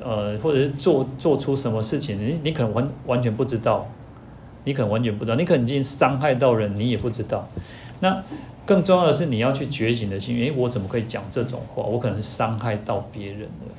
[0.01, 3.89] 呃，或者是做做出什么事情，你你可能完完全不知道。
[4.65, 7.49] 你可能完全不知道，你可能已经伤害到人，你也不知道。
[7.99, 8.23] 那
[8.65, 11.83] 更重要的是你要去觉醒的心，诶，我怎么可以讲这种话？
[11.83, 13.73] 我可能伤害到别人了。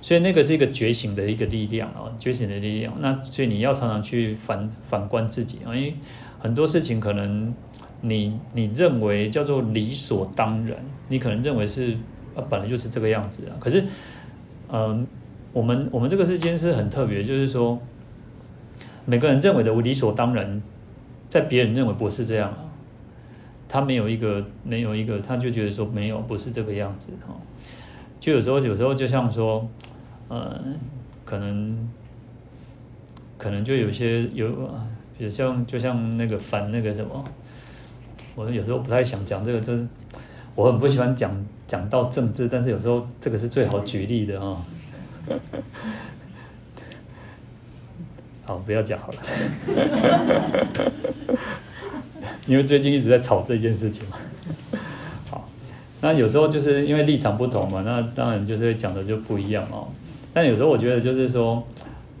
[0.00, 2.92] 所以那个是一个觉醒的一个力量啊，觉醒的力量。
[3.00, 5.94] 那所以你要常常去反反观自己啊，因为
[6.38, 7.54] 很多事情可能
[8.00, 10.76] 你你认为叫做理所当然，
[11.08, 11.96] 你可能认为是
[12.34, 13.56] 啊本来就是这个样子啊。
[13.60, 13.84] 可是，
[14.70, 15.06] 嗯，
[15.52, 17.78] 我们我们这个世间是很特别，就是说
[19.04, 20.62] 每个人认为的理所当然，
[21.28, 22.64] 在别人认为不是这样啊。
[23.68, 27.34] 他没有一个没有一个，他就觉得说没有不是这个样子哈。
[28.20, 29.68] 就有时候有时候就像说。
[30.28, 30.60] 呃，
[31.24, 31.88] 可能，
[33.38, 34.68] 可能就有些有，
[35.18, 37.24] 比如像就像那个反那个什么，
[38.34, 39.86] 我有时候不太想讲这个，就是
[40.54, 41.32] 我很不喜欢讲
[41.66, 44.56] 讲到政治，但是有时候这个是最好举例的啊。
[48.44, 49.18] 好，不要讲好了，
[52.46, 54.16] 因为最近一直在吵这件事情嘛。
[55.28, 55.48] 好，
[56.00, 59.88] 那有时候就是因为立场不同嘛，那当然就是讲的就不一样哦。
[60.32, 61.66] 但有时候我觉得就是说，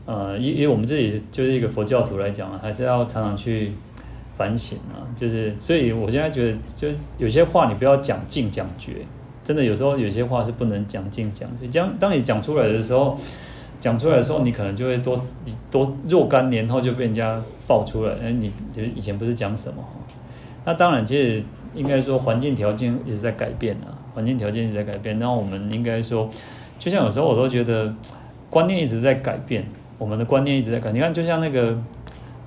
[0.06, 3.72] 呃，以以我们自己就是一个佛教徒来讲啊，还是要常常去
[4.36, 5.02] 反省啊。
[5.16, 6.88] 就是，所以我现在觉得，就
[7.18, 8.92] 有些话你不要讲尽讲绝，
[9.42, 11.66] 真的有时候有些话是不能讲尽讲绝。
[11.68, 13.18] 将当你讲出来的时候，
[13.80, 15.20] 讲出来的时候，你可能就会多
[15.70, 18.12] 多若干年后就被人家爆出来。
[18.22, 19.84] 哎，你就以前不是讲什么？
[20.64, 21.42] 那当然，其实
[21.74, 25.18] 应该说环境条件一直在改变啊，环境条件一直在改变。
[25.18, 26.30] 然后我们应该说。
[26.78, 27.90] 就像有时候我都觉得
[28.50, 29.64] 观念一直在改变，
[29.98, 30.92] 我们的观念一直在改。
[30.92, 31.76] 你看，就像那个，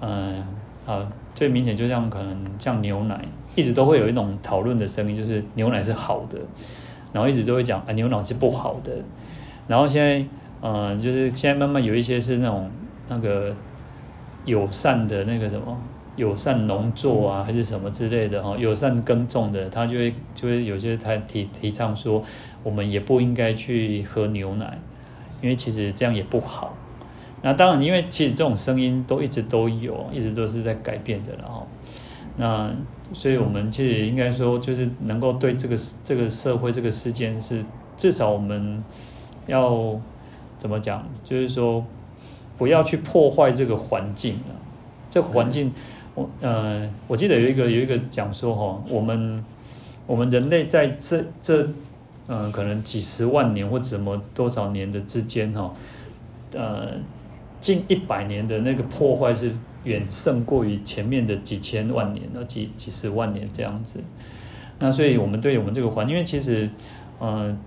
[0.01, 0.43] 嗯，
[0.85, 3.23] 啊，最明显就像可能像牛奶，
[3.55, 6.37] 一直都会有一种讨论的声音，就是牛奶是好的，
[7.13, 8.91] 然后一直都会讲啊牛奶是不好的。
[9.67, 10.25] 然后现在，
[10.61, 12.69] 嗯，就是现在慢慢有一些是那种
[13.07, 13.55] 那个
[14.45, 15.77] 友善的那个什么
[16.15, 22.23] 友善农作啊，还是什么之类的哈，友善耕种的，他就会就会有些他提提倡说。
[22.61, 24.77] 我们也不应该去喝牛奶，
[25.41, 26.75] 因为其实这样也不好。
[27.41, 31.67] 那当然，因为其实这种声音都一直都有，一直都是在改变的了哈。
[32.37, 32.71] 那
[33.13, 37.63] 所以我们其实应该说，就是能够对这个这个社会这个事件是
[37.97, 38.83] 至少我们
[39.47, 39.99] 要
[40.57, 41.85] 怎么讲，就是说
[42.57, 44.53] 不要去破坏这个环境啊。
[45.09, 45.71] 这环境，
[46.15, 49.43] 我呃，我记得有一个有一个讲说哈，我们
[50.05, 51.67] 我们人类在这这。
[52.31, 55.73] 嗯，可能几十万年或怎么多少年的之间哈，
[56.53, 56.89] 呃，
[57.59, 59.51] 近一百年的那个破坏是
[59.83, 63.99] 远胜过于前面的几千万年的几几十万年这样子。
[64.79, 66.69] 那所以我们对我们这个环，因为其实，
[67.19, 67.57] 嗯、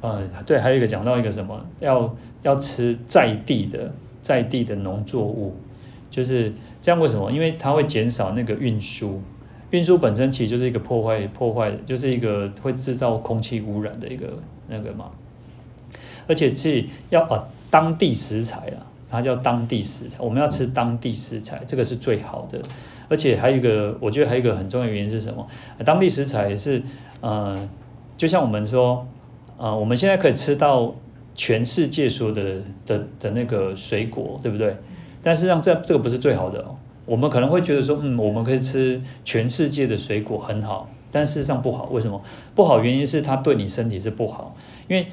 [0.00, 3.92] 呃，呃，对，还有一个讲到一个什么，要要吃在地的
[4.22, 5.56] 在地的农作物，
[6.10, 7.00] 就是这样。
[7.00, 7.32] 为什么？
[7.32, 9.20] 因为它会减少那个运输。
[9.70, 14.38] 运输本身其实就是一个破坏，破坏就是一个会制造空气污染的一个
[14.68, 15.10] 那个嘛，
[16.28, 22.62] 而且是要啊当地食材啊，它叫当地食材，我们要吃当地食材，这个是最好的。
[23.08, 25.44] 而且还有一个，我觉得还有一个很重要的原因是什么？
[25.84, 26.80] 当地食材是
[27.20, 27.68] 呃，
[28.16, 29.04] 就像我们说，
[29.56, 30.94] 呃，我们现在可以吃到
[31.34, 34.76] 全世界所有的的的那个水果，对不对？
[35.20, 36.76] 但是让这这个不是最好的哦。
[37.06, 41.88] 我们可能会觉得说，嗯，我们可以吃全世界的水果很好，但事实上不好。
[41.90, 42.22] 为什么
[42.54, 42.80] 不好？
[42.80, 44.54] 原因是它对你身体是不好。
[44.86, 45.06] 因为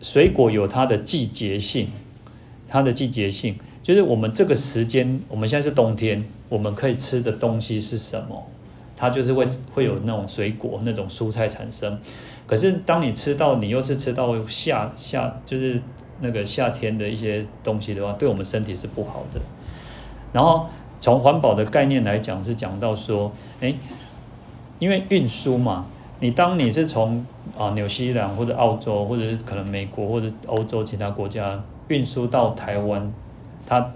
[0.00, 1.88] 水果有它的季节性，
[2.68, 8.46] 它的季节性就是我们这个时间，我们现在是冬天，我们可以吃的东西是什么？
[8.96, 11.98] 它就是会会有那种水果、那种蔬菜产生。
[12.46, 15.80] 可是当你吃到，你又是吃到夏夏，就是
[16.20, 19.40] 那个夏天的一些东西的话，对我们身体是不好的。
[20.32, 20.66] 然后
[21.00, 23.74] 从环保的概念来讲，是讲到说，诶，
[24.78, 25.86] 因为运输嘛，
[26.20, 27.24] 你当你是从
[27.58, 33.12] 啊纽西兰或者澳洲，或者是可能美国或者欧洲其他国家运输到台湾，
[33.66, 33.90] 它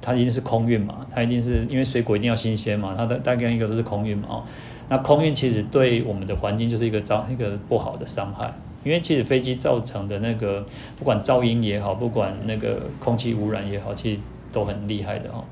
[0.00, 4.42] 它一定是空运嘛，它一定是因为水果一定要新鲜嘛，它的大概一个都是空运嘛，哦，
[4.88, 8.52] 那空运其实对我们的环境就是一个造一个不好的伤害，
[8.82, 10.64] 因为其实飞机造成的那个
[10.98, 15.44] 不管噪音也好，不管那个空气污染也好，其实都很厉害的哦。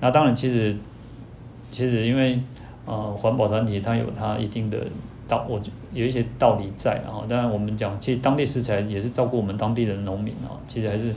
[0.00, 0.76] 那当然，其实
[1.70, 2.38] 其实因为
[2.84, 4.78] 呃环保团体它有它一定的
[5.28, 7.24] 道，我就有一些道理在啊。
[7.28, 11.14] 当然我们讲，其实当地食材也是照顾我们当地的农民啊，其实还是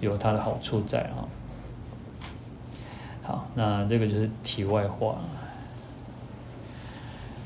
[0.00, 1.26] 有它的好处在啊。
[3.22, 5.16] 好，那这个就是题外话。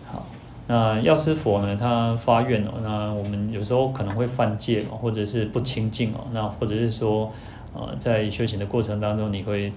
[0.06, 0.26] 好，
[0.66, 7.32] 那药师佛呢，他发愿哦，那我们有时候可能会犯戒哦，或者是不清净哦，那或者是说
[7.74, 9.72] 呃在修行的过程当中你会。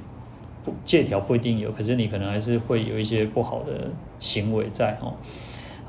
[0.61, 3.87] 不戒条不一定有，可是你可能还是会有一些不好的
[4.19, 5.13] 行为在哦。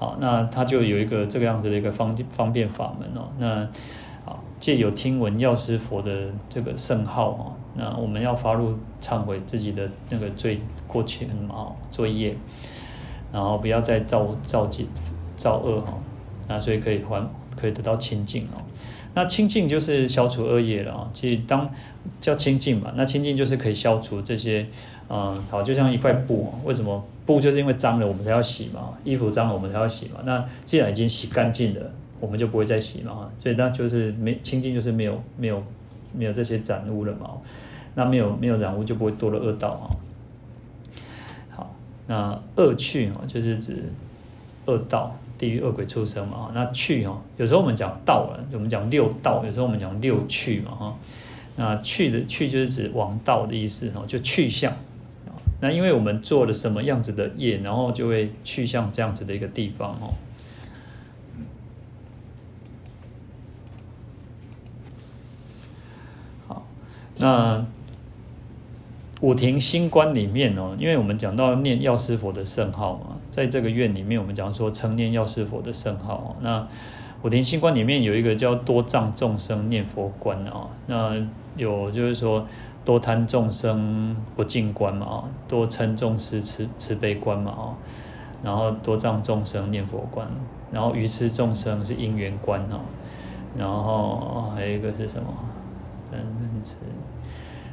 [0.01, 3.29] 好，那他就有一个这个样子的一个方方便法门哦。
[3.39, 3.69] 那
[4.25, 12.35] 好，借有听闻药师佛的这个圣号哦，那我们要发露忏悔自己的那个罪过去嘛，作业，
[13.31, 14.87] 然后不要再造造业
[15.37, 15.93] 造恶哈。
[16.49, 17.23] 那所以可以还
[17.55, 18.65] 可以得到清净哦。
[19.13, 21.11] 那清净就是消除恶业了啊。
[21.13, 21.71] 其实当
[22.23, 24.67] 叫清净嘛，那清净就是可以消除这些。
[25.13, 27.05] 嗯，好，就像一块布，为什么
[27.35, 28.95] 布就是因为脏了我们才要洗嘛？
[29.05, 30.19] 衣服脏了我们才要洗嘛？
[30.25, 31.81] 那既然已经洗干净了，
[32.19, 33.31] 我们就不会再洗嘛？
[33.39, 35.63] 所以那就是没清净，就是没有没有
[36.13, 37.31] 没有这些染污了嘛？
[37.95, 39.87] 那没有没有染污就不会多了恶道啊。
[41.51, 41.75] 好，
[42.09, 43.93] 那恶趣啊，就是指
[44.67, 46.51] 恶道、地狱、恶鬼、畜生嘛？
[46.53, 50.73] 那趣哦，有时候我们讲道了，我们讲六道，有时候我们讲六趣嘛？
[50.73, 50.97] 哈，
[51.57, 54.73] 那趣的趣就是指王道的意思哦，就去向。
[55.63, 60.15] 那因为我们做了什么样子的业，然后就会去向这样子的一个地方哦。
[66.49, 66.67] 好，
[67.19, 67.67] 那
[69.21, 76.37] 五亭新观里面哦，因为我们讲到念药师佛的圣号嘛，在这个院里面，我们讲说称念药师佛的圣号。
[76.41, 76.67] 那
[77.23, 81.15] 五亭新观里面有一个叫多障众生念佛观啊，那
[81.57, 82.47] 有就是说。
[82.83, 87.63] 多贪众生不净观嘛啊，多嗔众生慈慈悲观嘛啊，
[88.43, 90.27] 然后多障众生念佛观，
[90.73, 92.81] 然后愚痴众生是因缘观哈，
[93.57, 95.29] 然后还有一个是什么？
[96.11, 96.77] 等等子。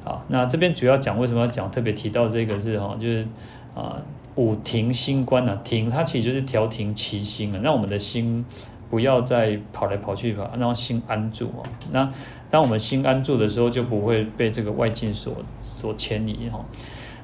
[0.03, 3.25] 好，那这边主要讲为什么要讲特别提到这个是哈，就是
[3.73, 3.95] 啊
[4.35, 8.45] 五停心观啊，停它其实就是调停其心啊，让我们的心
[8.89, 11.63] 不要再跑来跑去吧，让心安住啊，
[11.93, 12.11] 那。
[12.49, 16.63] 当我们心安住的时候，就不会被这个外境所所牵引哈。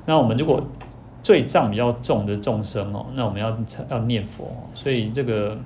[0.06, 0.62] 那我们如果
[1.22, 3.58] 罪障比较重的众生哦，那我们要
[3.90, 5.58] 要念佛，所以这个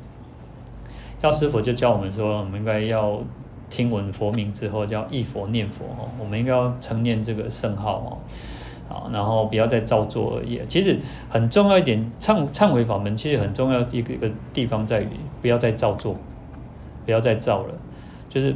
[1.21, 3.19] 药师佛就教我们说，我们应该要
[3.67, 6.07] 听闻佛名之后，叫忆佛念佛哦。
[6.19, 8.17] 我们应该要称念这个圣号哦，
[8.87, 10.61] 好，然后不要再造作而已。
[10.67, 15.09] 其实很重要一点，忏忏悔法门其实很重要一个一个地方在于，
[15.41, 16.15] 不要再造作，
[17.05, 17.73] 不要再造了，
[18.29, 18.55] 就是。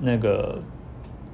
[0.00, 0.58] 那个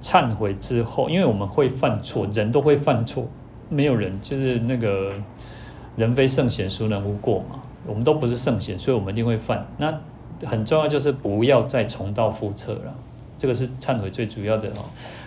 [0.03, 3.29] 忏悔之后，因为我们会犯错，人都会犯错，
[3.69, 5.13] 没有人就是那个
[5.97, 7.61] 人非圣贤，孰能无过嘛？
[7.87, 9.67] 我们都不是圣贤，所以我们一定会犯。
[9.79, 10.01] 那
[10.47, 12.95] 很重要就是不要再重蹈覆辙了，
[13.37, 14.85] 这个是忏悔最主要的哦。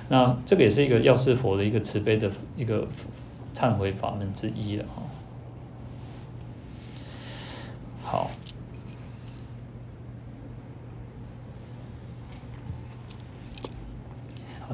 [0.09, 2.87] 那这个也是一个药师佛的一个慈悲的一个
[3.55, 5.01] 忏悔法门之一了哈。
[8.03, 8.31] 好。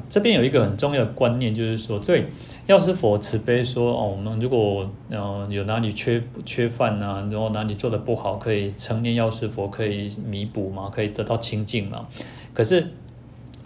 [0.08, 2.26] 这边有一个很重要的观念，就是说，对
[2.66, 12.06] 药师佛慈悲说哦，我们如果呃有哪里缺缺犯啊，然后哪里做的不好，可以称念药师佛，可以弥补嘛，可以得到清净嘛。
[12.52, 12.86] 可是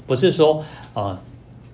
[0.07, 0.65] 不是说
[0.95, 1.21] 啊，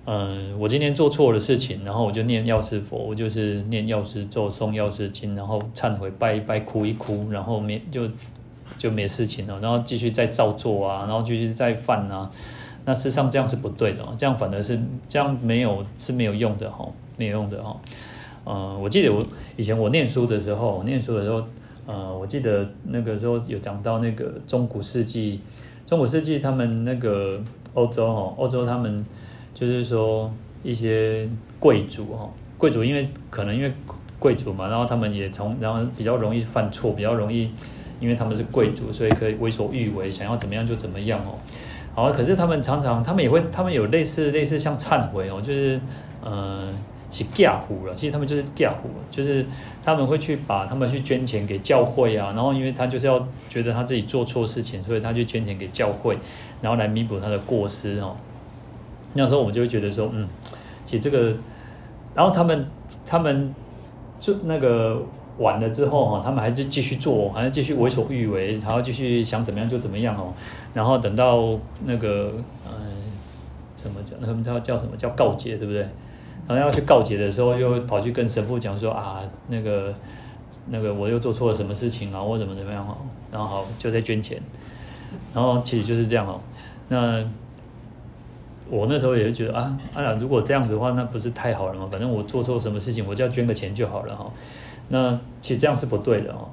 [0.05, 8.09] 嗯、我今天做错了事情，然后我就念药师佛，我就是念药师咒、诵药师经，然后忏悔、拜一拜、哭一哭，然后没就
[8.77, 12.31] 就没事情了，然后继续再造作啊，然后继续再犯啊。
[12.85, 16.87] 那事实上这样是不对的，这样反而是这样没有是没有用的哈，
[17.17, 17.75] 没有用的哈。
[18.45, 19.23] 呃，我记得我
[19.57, 21.43] 以前我念书的时候，我念书的时候，
[21.85, 25.41] 呃，我记得那个时候有讲到那个中古世纪，
[25.85, 27.39] 中古世纪他们那个
[27.73, 29.05] 欧洲哈，欧洲他们
[29.53, 30.31] 就是说
[30.63, 31.29] 一些
[31.59, 32.27] 贵族哈，
[32.57, 33.71] 贵族因为可能因为
[34.17, 37.51] 贵族嘛，然后他们也从然后比较容易犯错，比较容易，
[37.99, 41.37] 因为他们是贵族，所以可以为所欲为，想要怎么样就怎么样哦。
[41.99, 45.77] 好，可是他们常常，他们也会，他们有类似类似像忏悔哦，就是，
[46.23, 46.73] 呃，
[47.11, 47.93] 是嫁糊了。
[47.93, 49.45] 其实他们就是嫁糊，就是
[49.83, 56.17] 他们会去把他们去捐钱给教会啊，然后因为他就是要觉得他自己做错事情，所以他去捐钱给教会，
[56.61, 58.15] 然后来弥补他的过失哦。
[59.15, 60.25] 那时候我就会觉得说，嗯，
[60.85, 61.35] 其实这个，
[62.15, 62.65] 然后他们
[63.05, 63.53] 他们
[64.21, 65.03] 就那个。
[65.39, 70.33] 完了之后哈，他们还是继续做，还是继续为所欲为，然后继续想怎么样就怎么样哦。
[70.73, 72.33] 然后等到那个
[72.67, 72.91] 嗯，
[73.75, 74.19] 怎么讲？
[74.21, 75.81] 他们叫叫什么叫告解，对不对？
[76.47, 79.93] 然后要去告解的时候，又跑去跟神父讲说啊，那个
[80.69, 82.97] 那个我又做错了什么事情啊，或怎么怎么样哦。
[83.31, 84.41] 然后好就在捐钱，
[85.33, 86.41] 然后其实就是这样哦。
[86.87, 87.23] 那
[88.67, 91.87] 我那时候也会觉得啊，哎呀，如果这样子的话，那不是太好了吗？
[91.91, 94.31] 反正我做错什么事情，我就要捐个钱就好了哈。
[94.89, 96.49] 那其实这样是不对的哦。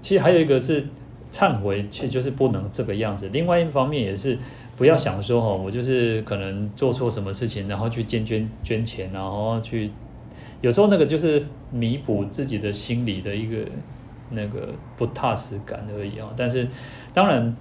[0.00, 0.86] 其实还有一个是
[1.32, 3.28] 忏悔，其实就是不能这个样子。
[3.30, 4.38] 另外一方面也是
[4.76, 9.90] 不要想说哦，我就是可能做错什么事情，然后去捐捐捐钱，然后去
[10.60, 13.58] 有时候那个就是弥补自己的心理的一个
[14.30, 16.28] 那个不踏实感而已啊。
[16.36, 16.68] 但是
[17.12, 17.54] 当然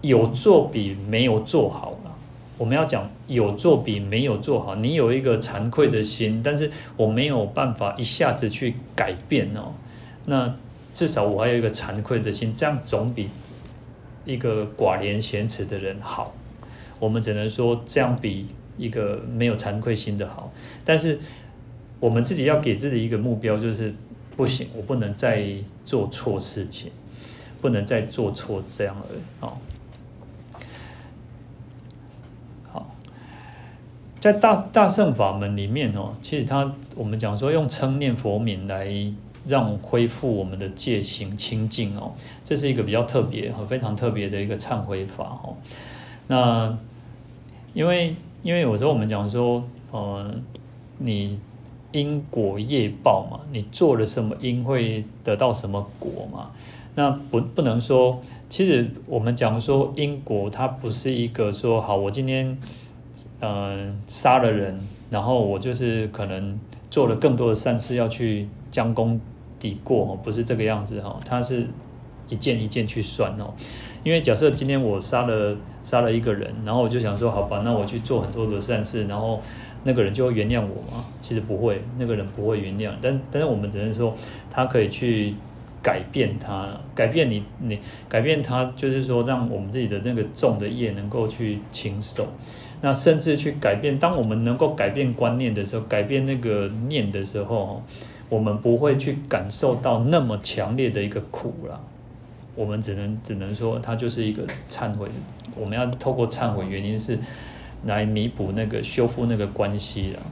[0.00, 1.95] 有做比没有做好。
[2.58, 4.74] 我们要讲有做比没有做好。
[4.76, 9.74] 你有一个惭愧的心，但是我没有办法一下子去改变哦。
[10.24, 10.54] 那
[10.94, 13.28] 至少我还有一个惭愧的心，这样总比
[14.24, 16.34] 一个寡廉鲜耻的人好。
[16.98, 18.46] 我们只能说这样比
[18.78, 20.50] 一个没有惭愧心的好。
[20.84, 21.18] 但是
[22.00, 23.94] 我们自己要给自己一个目标，就是
[24.34, 25.46] 不行，我不能再
[25.84, 26.90] 做错事情，
[27.60, 29.52] 不能再做错这样而已哦。
[34.26, 38.88] 在大大乘法门里面哦，其实他我们讲说用称念佛名来
[39.46, 42.10] 让恢复我们的戒行清净哦，
[42.44, 45.54] 这是一个比较特别和非常特别的一个忏悔法哦。
[46.26, 46.76] 那
[47.72, 49.62] 因为因为有时候我们讲说，
[49.92, 50.34] 呃，
[50.98, 51.38] 你
[51.92, 56.50] 因果业报嘛，你做了什么因会得到什么果嘛？
[56.96, 62.58] 那不不能说，其实我们讲说因果，它不是一个说好我今天。
[63.40, 64.80] 呃，杀了人，
[65.10, 66.58] 然后我就是可能
[66.90, 69.20] 做了更多的善事，要去将功
[69.58, 71.66] 抵过，不是这个样子哈，他是
[72.28, 73.52] 一件一件去算哦。
[74.02, 79.42] 因为假设今天我杀了杀了一个人，然后我就想说，好吧，那我去做很多的善事，然后
[79.84, 81.04] 那个人就会原谅我吗？
[81.20, 84.16] 其实不会，那个人不会原谅，但但是我们只能说，
[84.50, 85.34] 他可以去
[85.82, 86.64] 改变他，
[86.94, 92.26] 改变你你改变他，就是说让我们自己的那个重的业能够去轻受。
[92.86, 97.82] 那甚至去改变，当我们能够改变观念的时候，改变那个念的时候，
[98.28, 101.80] 我们不会去感受到那么强烈的一个苦了。
[102.54, 105.08] 我们只能只能说，它就是一个忏悔。
[105.56, 107.18] 我们要透过忏悔，原因是
[107.86, 110.22] 来弥补那个修复那个关系了。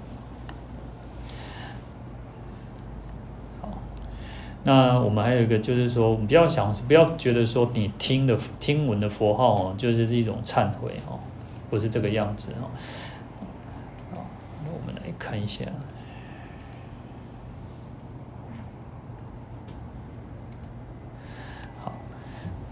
[3.63, 3.79] 好，
[4.63, 11.19] 那我们还有一个就是说，不要想，不要觉得说你听的听闻的佛号哦，就是是一种忏悔哦。
[11.75, 12.71] 不是这个样子哈，
[14.15, 14.25] 好，
[14.65, 15.65] 那我们来看一下，
[21.83, 21.93] 好，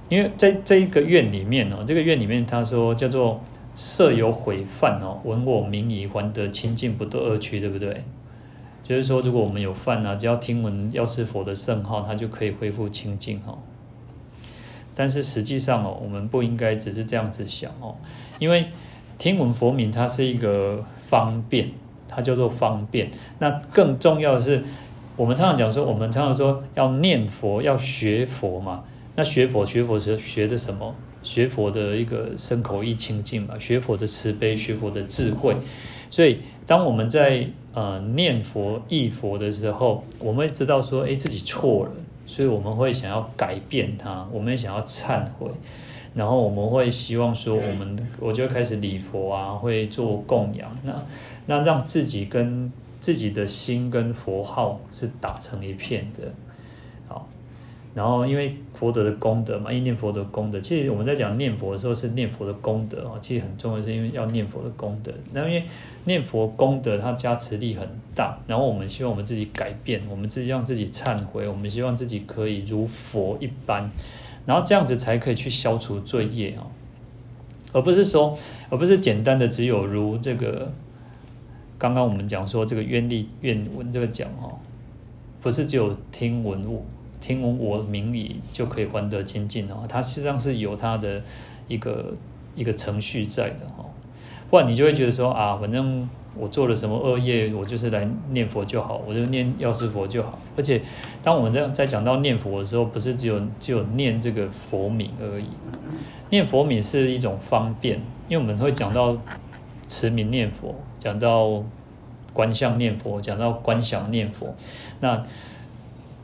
[0.08, 3.40] 因为在这一个院里面呢，这个院里面他说叫做
[3.74, 8.04] 设有毁犯哦，闻我名已还得清净，不堕恶趣，对不对？
[8.84, 13.58] 就是说，如果我们有犯啊，只要听闻药师佛的圣号，它就可以恢复清净哈。
[14.94, 17.96] 但是实际上哦，我们不应该只是这样子想哦，
[18.38, 18.68] 因为。
[19.22, 21.70] 听闻佛名，它是一个方便，
[22.08, 23.08] 它叫做方便。
[23.38, 24.64] 那更重要的是，
[25.14, 28.82] 我们常常讲说，我们常常说要念佛，要学佛嘛。
[29.14, 30.92] 那学佛，学佛是学的什么？
[31.22, 35.54] 学佛的一个身口意清净嘛，学佛的慈悲，学佛的智慧。
[36.10, 41.92] 所以，当我们在呃念佛、忆佛的时候，我们会知道说，哎，自己错了，
[42.26, 45.46] 所以我们会想要改变它，我们想要忏悔。
[46.14, 50.92] 然后我们会希望说，我们我就开始礼佛啊，会做供养，那
[51.46, 52.70] 那让自己跟
[53.00, 56.32] 自己的心跟佛号是打成一片的，
[57.08, 57.26] 好。
[57.94, 65.12] 然后因为佛德的功德嘛，一念佛的功德，其实我们在讲念佛的时候是念佛的功德啊，其实很重要，是因为要念佛的功德。
[65.32, 65.64] 那因为
[66.04, 73.90] 念佛功德它加持力很大，然后我们希望我们自己改变，我们自己让自己忏悔，我们希望自己可以如佛一般。
[74.46, 76.66] 然后这样子才可以去消除罪业啊，
[77.72, 78.38] 而不是说，
[78.70, 80.72] 而不是简单的只有如这个，
[81.78, 84.50] 刚刚我们讲说这个愿力愿闻这个讲哈，
[85.40, 86.84] 不是只有听闻我
[87.20, 91.22] 听闻我名已就可以还得清净哦，它实际上是有它的
[91.68, 92.14] 一个
[92.54, 93.84] 一个程序在的哈，
[94.50, 96.08] 不然你就会觉得说啊，反正。
[96.34, 100.38] 我做了什么恶业，我就是来念佛就好，我就念药师佛就好。
[100.56, 100.80] 而且，
[101.22, 105.46] 当我们在在讲到念佛的时候，不是只有只有念这个佛名而已。
[106.30, 109.16] 念佛名是一种方便，因为我们会讲到
[109.86, 111.62] 持名念佛，讲到
[112.32, 114.54] 观相念佛，讲到观想念佛。
[115.00, 115.22] 那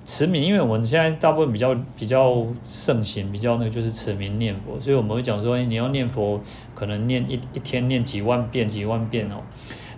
[0.06, 6.40] 持名，因为我们现在大部分比较比较盛行，比较那个就是持名念佛，所以我们会讲说，你要念佛，
[6.74, 9.42] 可能念一一天念几万遍，几万遍哦。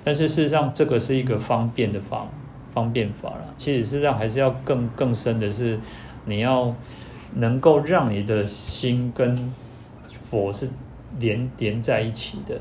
[0.02, 2.26] 但是事实上，这个是一个方便的法，
[2.72, 3.54] 方便法了。
[3.56, 5.78] 其实事实上还是要更更深的是，
[6.24, 6.74] 你要
[7.34, 9.52] 能够让你的心跟
[10.22, 10.70] 佛是
[11.18, 12.58] 连连在一起的。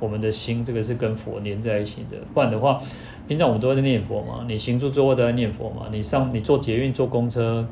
[0.00, 2.82] 我们的心这个是跟佛连在一起的，不然的话，
[3.26, 7.66] 平常我们都在念佛嘛，你行住坐卧都在念佛嘛，你上你坐捷运坐公车，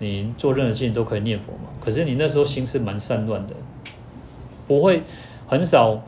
[0.00, 1.68] 你做任何事情都可以念佛嘛。
[1.78, 3.54] 可是你那时候心是蛮散乱的，
[4.66, 5.02] 不会
[5.46, 6.02] 很少，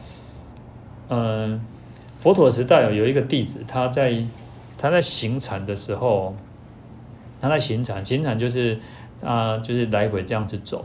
[1.11, 1.61] 嗯、
[2.19, 4.23] 佛陀时代有一个弟子，他在
[4.77, 6.35] 他在行禅的时候，
[7.41, 8.79] 他在行禅，行禅就是
[9.23, 10.85] 啊、就是来回这样子走，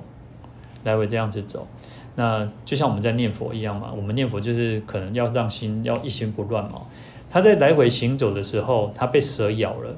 [0.83, 1.67] 来回这样子走。
[2.15, 6.81] 那就像我们在念佛一样嘛，我们念佛就是可能要让心要一心不乱嘛。
[7.29, 9.95] 他在来回行走的时候，他被蛇咬了，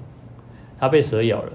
[0.80, 1.52] 他被蛇咬了。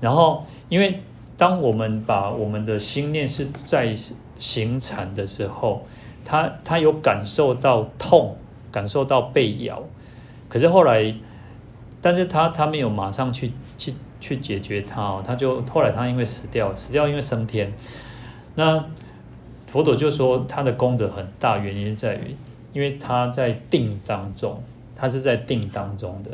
[0.00, 1.00] 然后，因为
[1.36, 3.96] 当我们把我们的心念是在
[4.38, 5.84] 行禅的时候，
[6.24, 8.36] 他他有感受到痛，
[8.74, 9.80] 感受到被咬。
[10.48, 11.14] 可是后来，
[12.00, 17.72] 但是他他没有马上去去去解决他哦，他就后来他因为死掉，死掉因为升天。
[18.56, 18.84] 那
[19.66, 22.34] 佛陀就说他的功德很大，原因在于，
[22.72, 24.60] 因为他在定当中。
[24.96, 26.30] 他是在定当中的，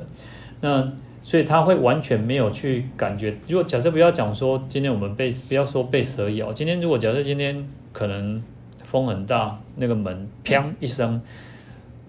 [0.60, 0.86] 那
[1.22, 3.34] 所以他会完全没有去感觉。
[3.48, 8.40] 如果假设不要讲说今天我们被不要说被蛇咬，今天如果假设今天可能
[8.84, 11.20] 风很大，那个门砰一声，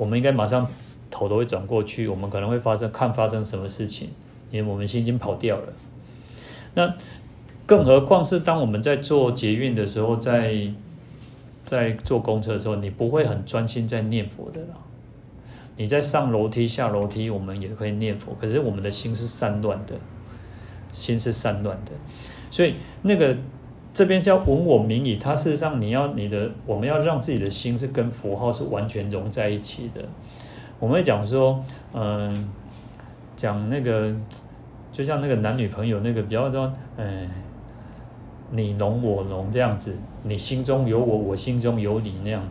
[0.02, 0.68] 我们应该马上
[1.12, 4.10] 头都会转过去，我们可能会发生看发生什么事情，
[4.50, 5.74] 因为我们心已经跑掉了。
[6.74, 6.92] 那
[7.68, 10.74] 更何况是当我们在做捷运的时候，在
[11.64, 14.74] 在坐公车的时候，你不会很专心在念佛的啦。
[15.78, 19.94] 你在上楼梯、下楼梯，我们也可以念佛，可是我们的心是散乱的，
[20.92, 21.92] 心是散乱的，
[22.50, 22.74] 所以
[23.04, 23.38] 那个
[23.94, 30.02] 这边叫闻我名矣，它事实上你要你的，我们要让自己的心是跟佛号是完全融在一起的。
[30.80, 31.64] 我们会讲说，
[31.94, 32.50] 嗯，
[33.36, 34.10] 讲那个，
[34.92, 37.30] 就像那个男女朋友那个比较说，嗯，
[38.52, 42.42] 你侬我侬这样子，你心中有我，我心中有你那样。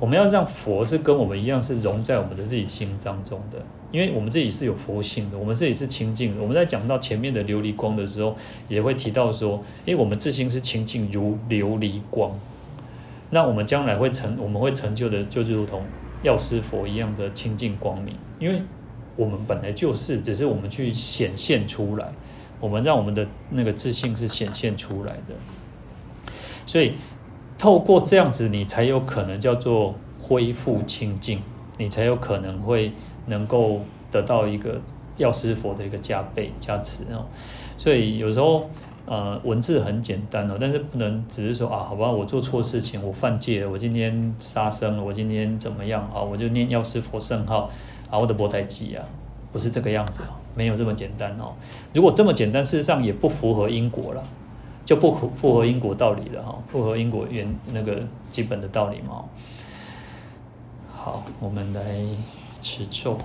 [0.00, 3.58] 我们要让佛是跟我们一样，是融在我们的自己心当中的，
[3.92, 6.42] 因为我们自己是有佛性的，我们自己是清净的。
[6.42, 8.36] 我们在讲到前面的琉璃光的时候，
[8.68, 12.30] 也会提到说，因为我们自心是清净如琉璃光，
[13.30, 15.82] 那我们将来会成，我们会成就的，就如同
[16.22, 18.62] 药师佛一样的清净光明，因为
[19.16, 22.12] 我们本来就是，只是我们去显现出来，
[22.60, 25.34] 我们让我们的那个自信是显现出来的，
[26.66, 26.94] 所以。
[27.58, 31.42] 透过这样子，你才有可能叫做恢复清净，
[31.76, 32.90] 你才有可能会
[33.30, 33.80] 能够
[34.10, 34.78] 得到一个
[35.16, 37.24] 药师佛的一个加倍加持哦。
[37.78, 38.68] 所以有时候
[39.06, 46.20] 呃文字很简单哦，但是不能只是说啊，好吧，我做错事情，我犯戒了，我今天杀生了，我今天怎么样啊？
[46.20, 47.70] 我就念药师佛圣号
[48.10, 49.02] 啊，我的波台机啊，
[49.52, 51.54] 不是这个样子哦，没有这么简单哦。
[51.94, 54.22] 如果这么简单，事实上也不符合因果了。
[54.82, 58.02] 就不符符合因果道理了哈，符合因果原那个
[58.32, 59.24] 基本的道理嘛。
[60.92, 61.80] 好，我们来
[62.60, 63.18] 持咒。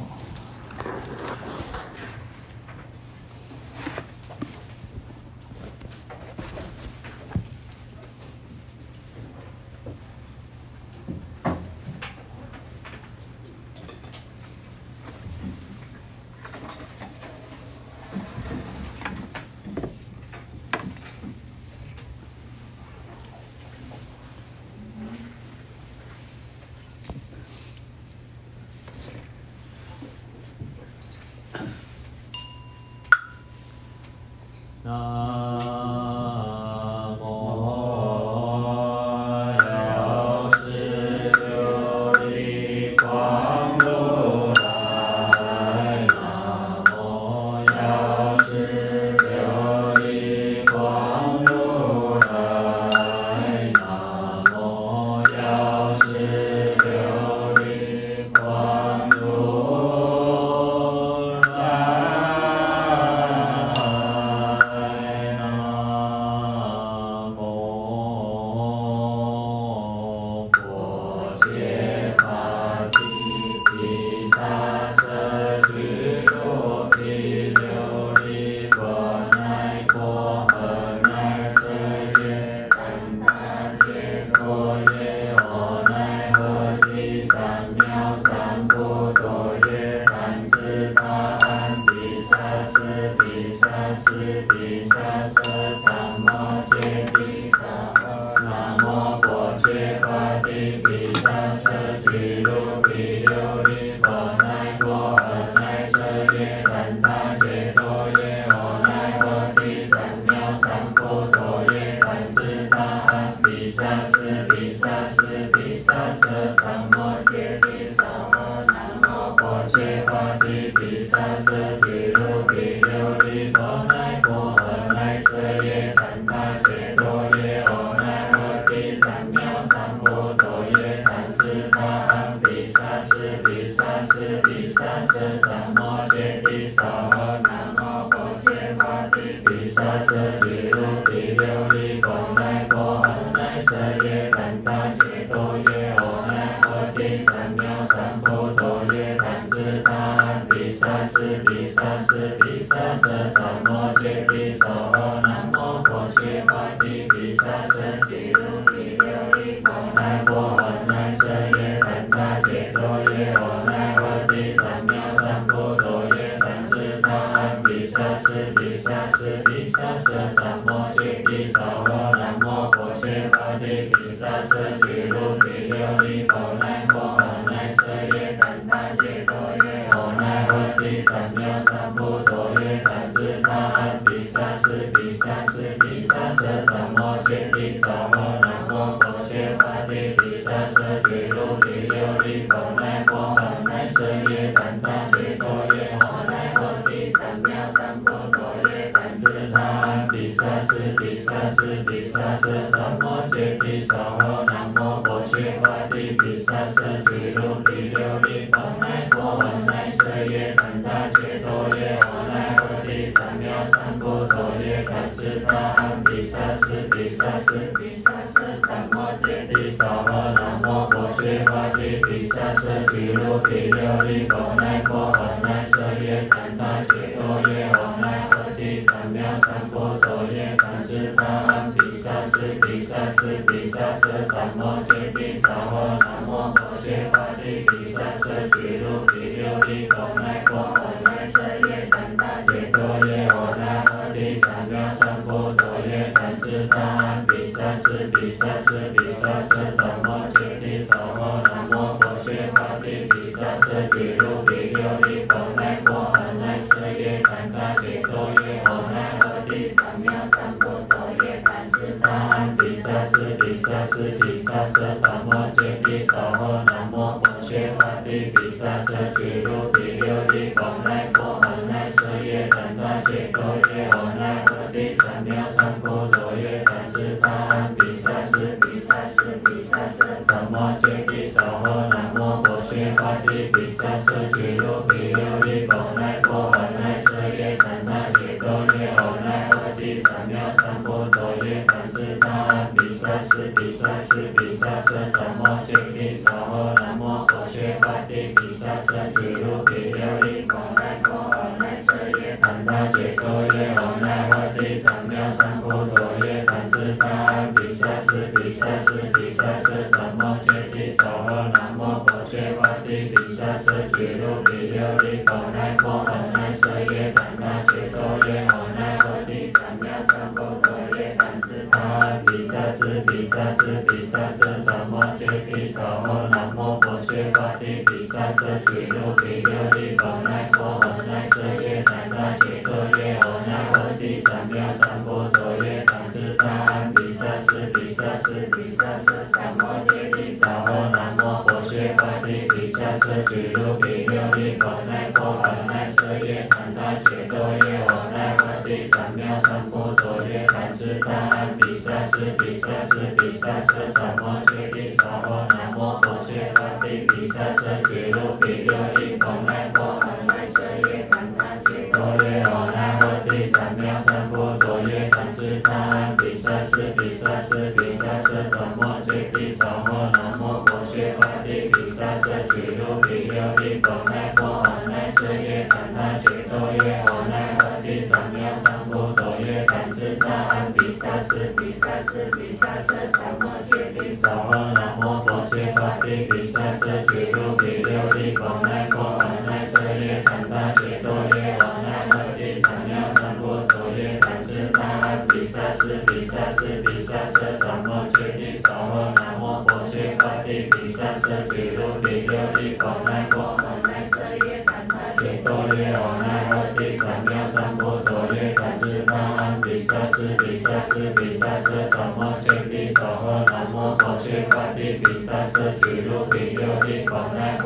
[237.45, 237.74] Amen.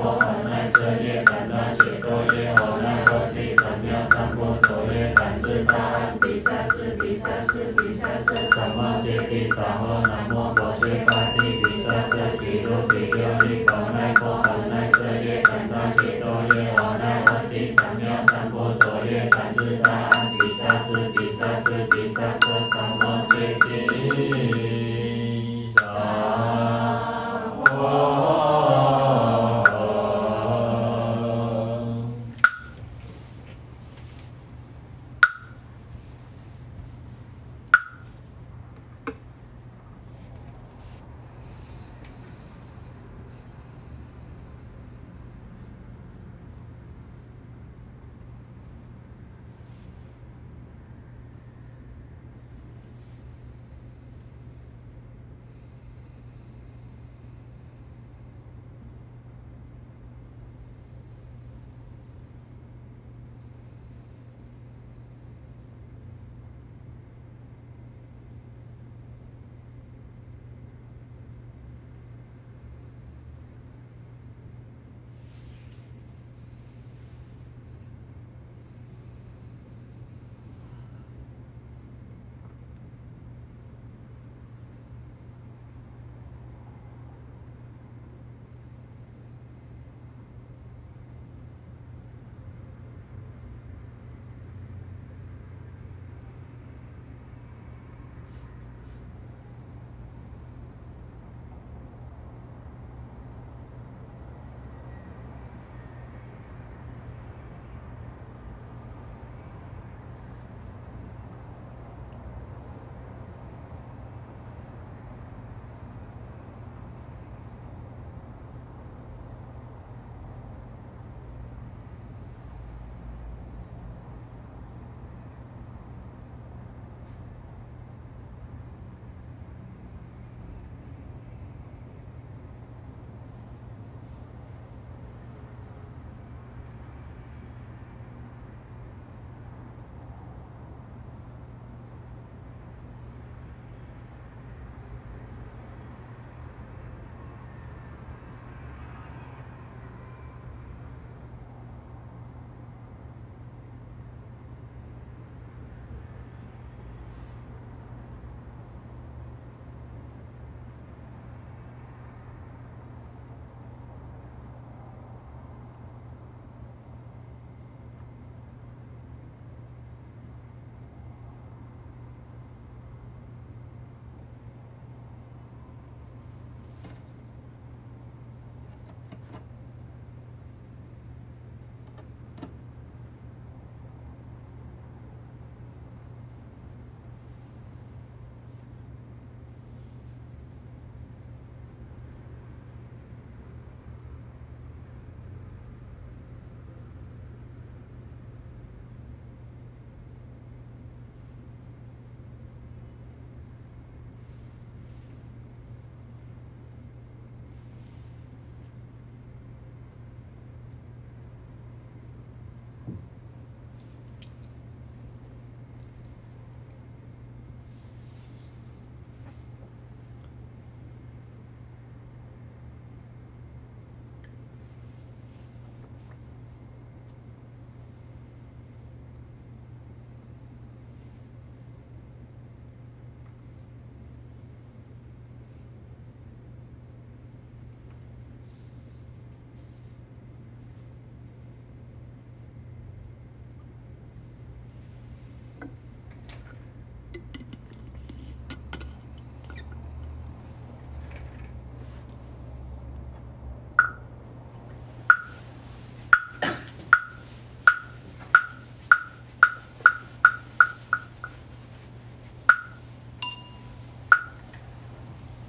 [0.01, 0.38] 波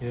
[0.00, 0.06] 好，